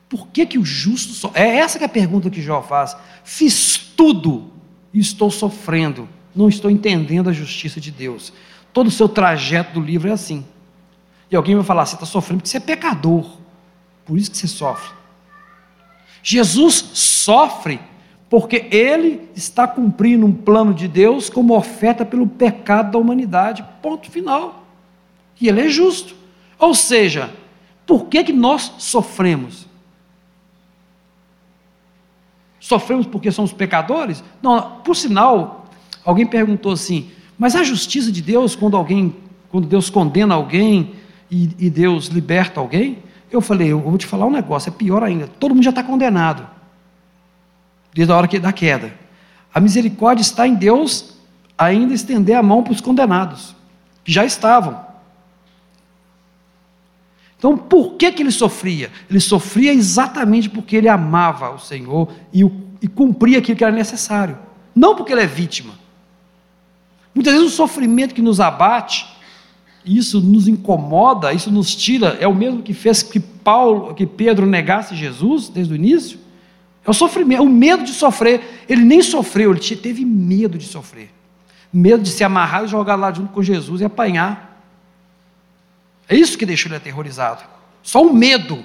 [0.09, 1.39] Por que, que o justo sofre?
[1.39, 2.97] É essa que é a pergunta que Jó faz.
[3.24, 4.51] Fiz tudo
[4.93, 6.09] e estou sofrendo.
[6.36, 8.34] Não estou entendendo a justiça de Deus.
[8.74, 10.45] Todo o seu trajeto do livro é assim.
[11.30, 13.38] E alguém vai falar: você está sofrendo porque você é pecador.
[14.05, 15.01] Por isso que você sofre.
[16.24, 17.80] Jesus sofre
[18.30, 23.65] porque ele está cumprindo um plano de Deus como oferta pelo pecado da humanidade.
[23.82, 24.65] Ponto final.
[25.39, 26.15] E ele é justo.
[26.57, 27.30] Ou seja,
[27.86, 29.67] por que, que nós sofremos?
[32.57, 34.24] Sofremos porque somos pecadores?
[34.41, 35.65] Não, por sinal,
[36.05, 39.15] alguém perguntou assim: mas a justiça de Deus, quando alguém,
[39.49, 40.93] quando Deus condena alguém
[41.30, 42.99] e, e Deus liberta alguém?
[43.32, 45.27] Eu falei, eu vou te falar um negócio, é pior ainda.
[45.27, 46.47] Todo mundo já está condenado.
[47.93, 48.93] Desde a hora da queda.
[49.53, 51.17] A misericórdia está em Deus
[51.57, 53.55] ainda estender a mão para os condenados,
[54.03, 54.86] que já estavam.
[57.38, 58.91] Então, por que, que ele sofria?
[59.09, 62.43] Ele sofria exatamente porque ele amava o Senhor e,
[62.82, 64.38] e cumpria aquilo que era necessário.
[64.75, 65.73] Não porque ele é vítima.
[67.13, 69.07] Muitas vezes o sofrimento que nos abate,
[69.86, 74.45] isso nos incomoda, isso nos tira, é o mesmo que fez que Paulo, que Pedro
[74.45, 76.19] negasse Jesus desde o início.
[76.86, 78.65] É o sofrimento, o medo de sofrer.
[78.67, 81.11] Ele nem sofreu, ele teve medo de sofrer.
[81.71, 84.63] Medo de se amarrar e jogar lá junto com Jesus e apanhar.
[86.07, 87.43] É isso que deixou ele aterrorizado.
[87.82, 88.63] Só o medo.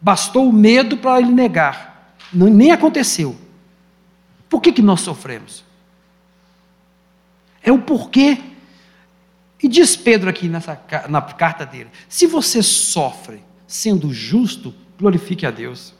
[0.00, 2.16] Bastou o medo para ele negar.
[2.32, 3.36] Nem aconteceu.
[4.48, 5.64] Por que, que nós sofremos?
[7.62, 8.38] É o porquê.
[9.64, 15.50] E diz Pedro aqui nessa, na carta dele: se você sofre sendo justo, glorifique a
[15.50, 15.94] Deus.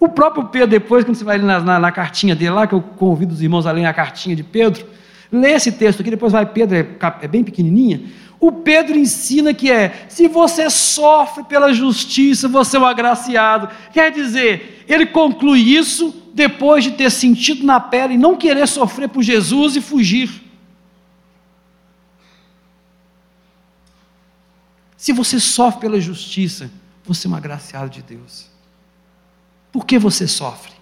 [0.00, 2.80] O próprio Pedro, depois, quando você vai na, na, na cartinha dele lá, que eu
[2.80, 4.86] convido os irmãos a lerem a cartinha de Pedro,
[5.30, 6.86] lê esse texto aqui, depois vai Pedro, é,
[7.20, 8.00] é bem pequenininha.
[8.40, 13.68] O Pedro ensina que é: se você sofre pela justiça, você é um agraciado.
[13.92, 19.10] Quer dizer, ele conclui isso depois de ter sentido na pele e não querer sofrer
[19.10, 20.49] por Jesus e fugir.
[25.00, 26.70] Se você sofre pela justiça,
[27.06, 28.50] você é um agraciado de Deus.
[29.72, 30.74] Por que você sofre?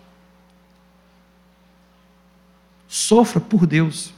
[2.88, 4.12] Sofra por Deus.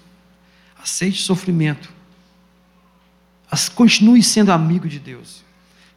[0.83, 1.93] Aceite sofrimento
[3.75, 5.45] continue sendo amigo de Deus.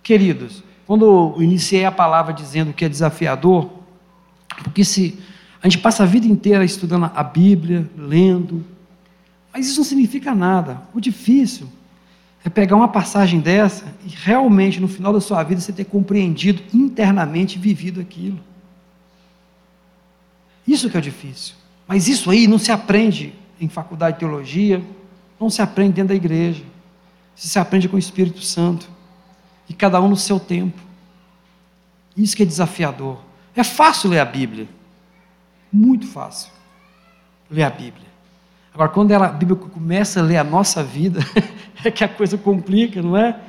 [0.04, 1.06] Queridos, quando
[1.38, 3.72] eu iniciei a palavra dizendo que é desafiador,
[4.66, 5.18] porque se
[5.62, 8.66] a gente passa a vida inteira estudando a Bíblia, lendo,
[9.54, 10.82] mas isso não significa nada.
[10.94, 11.72] O difícil
[12.46, 16.62] é pegar uma passagem dessa e realmente no final da sua vida você ter compreendido
[16.74, 18.40] internamente e vivido aquilo.
[20.68, 21.56] Isso que é difícil.
[21.88, 24.84] Mas isso aí não se aprende em faculdade de teologia,
[25.40, 26.64] não se aprende dentro da igreja.
[27.36, 28.90] Isso se aprende com o Espírito Santo.
[29.68, 30.80] E cada um no seu tempo.
[32.16, 33.20] Isso que é desafiador.
[33.56, 34.68] É fácil ler a Bíblia.
[35.72, 36.52] Muito fácil
[37.50, 38.13] ler a Bíblia.
[38.74, 41.20] Agora, quando ela, a Bíblia começa a ler a nossa vida,
[41.84, 43.40] é que a coisa complica, não é?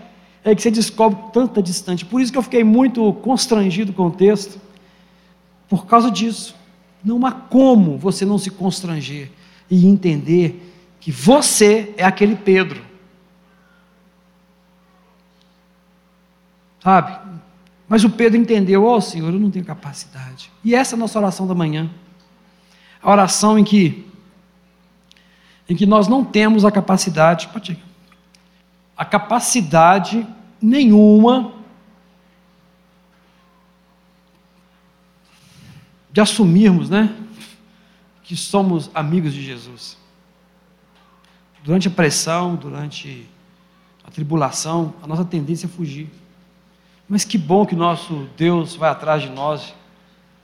[0.45, 2.05] É que você descobre tanta distante.
[2.05, 4.61] Por isso que eu fiquei muito constrangido com o texto.
[5.69, 6.55] Por causa disso.
[7.03, 9.31] Não há como você não se constranger
[9.71, 12.81] e entender que você é aquele Pedro
[16.85, 17.19] Sabe?
[17.89, 20.53] Mas o Pedro entendeu: Ó oh, Senhor, eu não tenho capacidade.
[20.63, 21.91] E essa é a nossa oração da manhã.
[23.03, 24.07] A oração em que,
[25.69, 27.49] em que nós não temos a capacidade,
[28.97, 30.27] a capacidade
[30.61, 31.53] nenhuma
[36.11, 37.13] de assumirmos, né,
[38.23, 39.99] que somos amigos de Jesus.
[41.65, 43.29] Durante a pressão, durante
[44.05, 46.09] a tribulação, a nossa tendência é fugir.
[47.09, 49.75] Mas que bom que nosso Deus vai atrás de nós,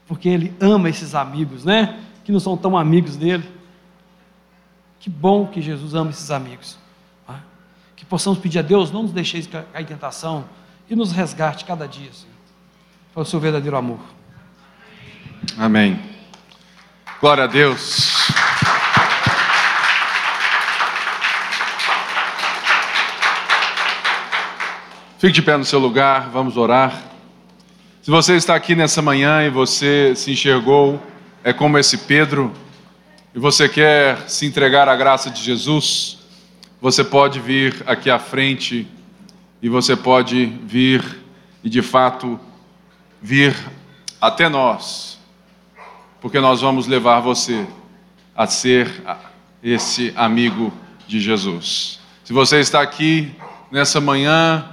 [0.07, 1.99] porque Ele ama esses amigos, né?
[2.25, 3.49] Que não são tão amigos dele.
[5.01, 6.77] Que bom que Jesus ama esses amigos.
[7.25, 7.39] Tá?
[7.95, 10.45] Que possamos pedir a Deus, não nos deixeis cair em tentação
[10.87, 12.35] e nos resgate cada dia, Senhor,
[13.11, 13.99] para o seu verdadeiro amor.
[15.57, 15.99] Amém.
[17.19, 18.31] Glória a Deus.
[25.17, 26.99] Fique de pé no seu lugar, vamos orar.
[28.03, 31.01] Se você está aqui nessa manhã e você se enxergou,
[31.43, 32.51] é como esse Pedro,
[33.33, 36.17] e você quer se entregar à graça de Jesus,
[36.81, 38.85] você pode vir aqui à frente
[39.61, 41.03] e você pode vir
[41.63, 42.39] e de fato
[43.21, 43.55] vir
[44.19, 45.17] até nós,
[46.19, 47.65] porque nós vamos levar você
[48.35, 48.91] a ser
[49.63, 50.73] esse amigo
[51.07, 51.99] de Jesus.
[52.25, 53.31] Se você está aqui
[53.71, 54.65] nessa manhã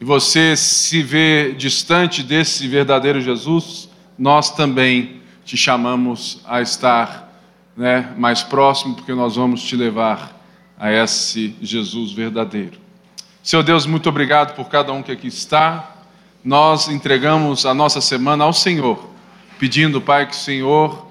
[0.00, 3.88] e você se vê distante desse verdadeiro Jesus,
[4.18, 7.31] nós também te chamamos a estar
[7.76, 10.40] né, mais próximo, porque nós vamos te levar
[10.78, 12.78] a esse Jesus verdadeiro.
[13.42, 15.96] Senhor Deus, muito obrigado por cada um que aqui está.
[16.44, 19.10] Nós entregamos a nossa semana ao Senhor,
[19.58, 21.06] pedindo, Pai, que o Senhor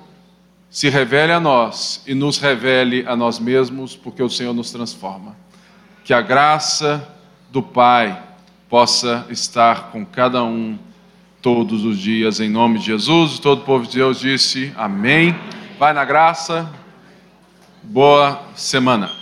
[0.69, 5.35] se revele a nós e nos revele a nós mesmos, porque o Senhor nos transforma.
[6.03, 7.07] Que a graça
[7.51, 8.21] do Pai
[8.69, 10.77] possa estar com cada um
[11.41, 13.39] todos os dias, em nome de Jesus.
[13.39, 15.35] Todo o povo de Deus disse amém.
[15.81, 16.69] Vai na graça.
[17.81, 19.20] Boa semana.